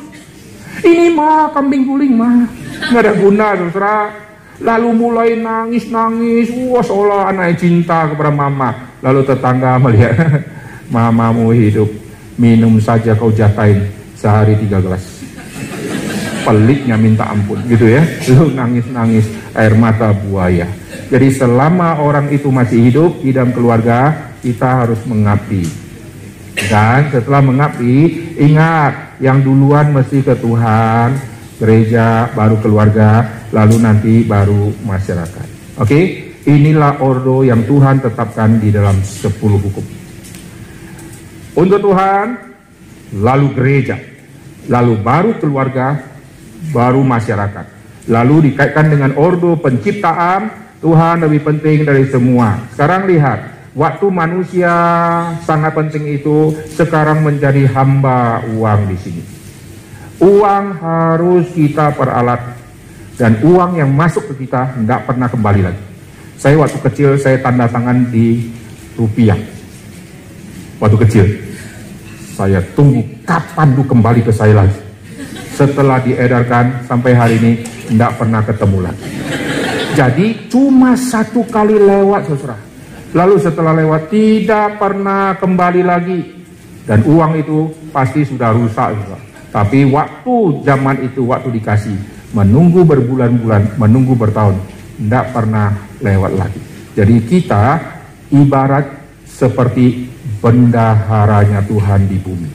[0.81, 2.49] ini mah kambing guling mah
[2.89, 4.20] nggak ada guna saudara.
[4.61, 8.93] Lalu mulai nangis nangis, wah seolah anak cinta kepada mama.
[9.01, 10.13] Lalu tetangga melihat
[10.95, 11.89] mamamu hidup,
[12.37, 15.01] minum saja kau jatain sehari tiga gelas.
[16.45, 18.05] Peliknya minta ampun gitu ya.
[18.37, 19.25] Lu nangis nangis
[19.57, 20.69] air mata buaya.
[21.09, 25.65] Jadi selama orang itu masih hidup di dalam keluarga, kita harus mengabdi.
[26.69, 31.17] Dan setelah mengabdi, ingat yang duluan mesti ke Tuhan,
[31.61, 35.77] gereja, baru keluarga, lalu nanti baru masyarakat.
[35.77, 36.05] Oke, okay?
[36.49, 39.85] inilah ordo yang Tuhan tetapkan di dalam 10 hukum.
[41.61, 42.27] Untuk Tuhan,
[43.21, 44.01] lalu gereja,
[44.73, 46.01] lalu baru keluarga,
[46.73, 47.67] baru masyarakat.
[48.09, 52.57] Lalu dikaitkan dengan ordo penciptaan, Tuhan lebih penting dari semua.
[52.73, 54.75] Sekarang lihat, Waktu manusia
[55.47, 59.23] sangat penting itu sekarang menjadi hamba uang di sini.
[60.21, 62.41] Uang harus kita peralat
[63.17, 65.83] dan uang yang masuk ke kita tidak pernah kembali lagi.
[66.37, 68.53] Saya waktu kecil saya tanda tangan di
[68.97, 69.37] rupiah.
[70.81, 71.25] Waktu kecil
[72.37, 74.81] saya tunggu kapan tuh kembali ke saya lagi.
[75.57, 77.53] Setelah diedarkan sampai hari ini
[77.89, 79.05] tidak pernah ketemu lagi.
[79.97, 82.71] Jadi cuma satu kali lewat saudara
[83.11, 86.21] Lalu setelah lewat tidak pernah kembali lagi.
[86.87, 89.30] Dan uang itu pasti sudah rusak juga.
[89.51, 91.99] Tapi waktu zaman itu, waktu dikasih,
[92.31, 94.57] menunggu berbulan-bulan, menunggu bertahun,
[94.99, 96.61] tidak pernah lewat lagi.
[96.95, 97.65] Jadi kita
[98.31, 98.87] ibarat
[99.27, 100.07] seperti
[100.39, 102.51] bendaharanya Tuhan di bumi.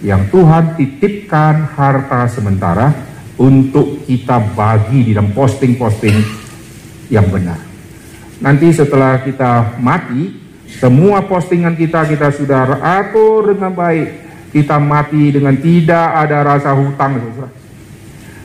[0.00, 2.88] Yang Tuhan titipkan harta sementara
[3.36, 6.16] untuk kita bagi di dalam posting-posting
[7.12, 7.60] yang benar.
[8.40, 10.32] Nanti setelah kita mati,
[10.80, 14.29] semua postingan kita kita sudah atur dengan baik.
[14.50, 17.22] Kita mati dengan tidak ada rasa hutang.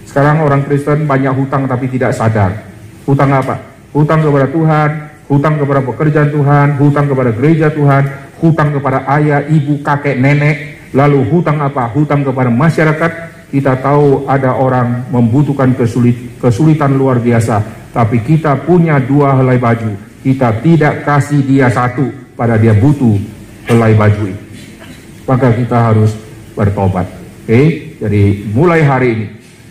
[0.05, 2.53] Sekarang orang Kristen banyak hutang tapi tidak sadar.
[3.09, 3.57] Hutang apa?
[3.89, 4.89] Hutang kepada Tuhan,
[5.27, 8.03] hutang kepada pekerjaan Tuhan, hutang kepada gereja Tuhan,
[8.37, 11.89] hutang kepada ayah, ibu, kakek, nenek, lalu hutang apa?
[11.89, 13.11] Hutang kepada masyarakat.
[13.49, 19.95] Kita tahu ada orang membutuhkan kesulit, kesulitan luar biasa tapi kita punya dua helai baju.
[20.19, 23.15] Kita tidak kasih dia satu, pada dia butuh
[23.71, 24.44] helai baju itu.
[25.25, 26.13] Maka kita harus
[26.53, 27.09] bertobat.
[27.45, 27.65] Oke, okay?
[28.01, 28.23] jadi
[28.53, 29.27] mulai hari ini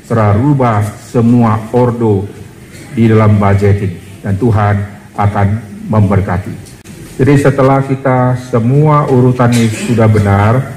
[0.06, 2.28] serah rubah semua ordo
[2.94, 4.74] di dalam budgeting dan Tuhan
[5.18, 5.46] akan
[5.90, 6.54] memberkati.
[7.14, 10.74] Jadi setelah kita semua urutan ini sudah benar,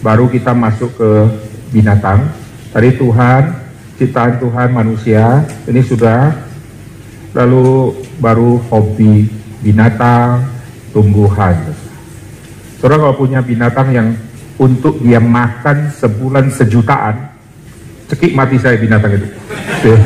[0.00, 1.10] baru kita masuk ke
[1.68, 2.32] binatang.
[2.72, 3.42] Tadi Tuhan,
[4.00, 6.32] ciptaan Tuhan manusia, ini sudah.
[7.34, 9.26] Lalu baru hobi
[9.60, 10.48] binatang,
[10.94, 11.83] tumbuhan.
[12.84, 14.12] Saudara kalau punya binatang yang
[14.60, 17.16] untuk dia makan sebulan sejutaan,
[18.12, 19.24] cekik mati saya binatang itu.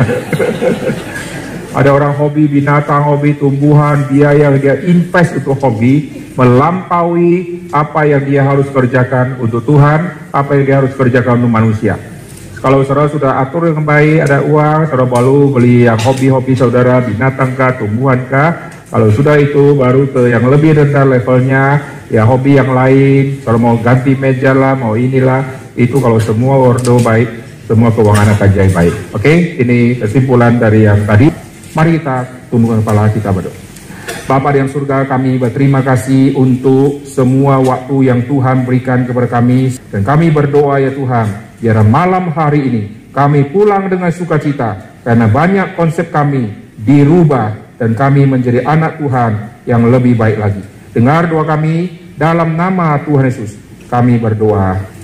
[1.83, 8.23] Ada orang hobi binatang, hobi tumbuhan, biaya yang dia invest untuk hobi, melampaui apa yang
[8.23, 11.99] dia harus kerjakan untuk Tuhan, apa yang dia harus kerjakan untuk manusia.
[12.63, 17.59] Kalau saudara sudah atur yang baik, ada uang, saudara baru beli yang hobi-hobi saudara, binatang
[17.59, 22.73] kah, tumbuhan kah, kalau sudah itu baru ke yang lebih rendah levelnya, ya hobi yang
[22.73, 25.45] lain, kalau mau ganti meja lah, mau inilah,
[25.79, 27.29] itu kalau semua ordo baik,
[27.69, 28.95] semua keuangan akan jadi baik.
[29.13, 29.37] Oke, okay?
[29.61, 31.29] ini kesimpulan dari yang tadi.
[31.77, 33.69] Mari kita tundukkan kepala kita berdoa.
[34.29, 39.73] Bapak yang surga kami berterima kasih untuk semua waktu yang Tuhan berikan kepada kami.
[39.89, 45.01] Dan kami berdoa ya Tuhan, biar malam hari ini kami pulang dengan sukacita.
[45.01, 46.45] Karena banyak konsep kami
[46.77, 50.78] dirubah dan kami menjadi anak Tuhan yang lebih baik lagi.
[50.99, 53.55] Dengar doa kami dalam nama Tuhan Yesus.
[53.87, 54.98] Kami berdoa.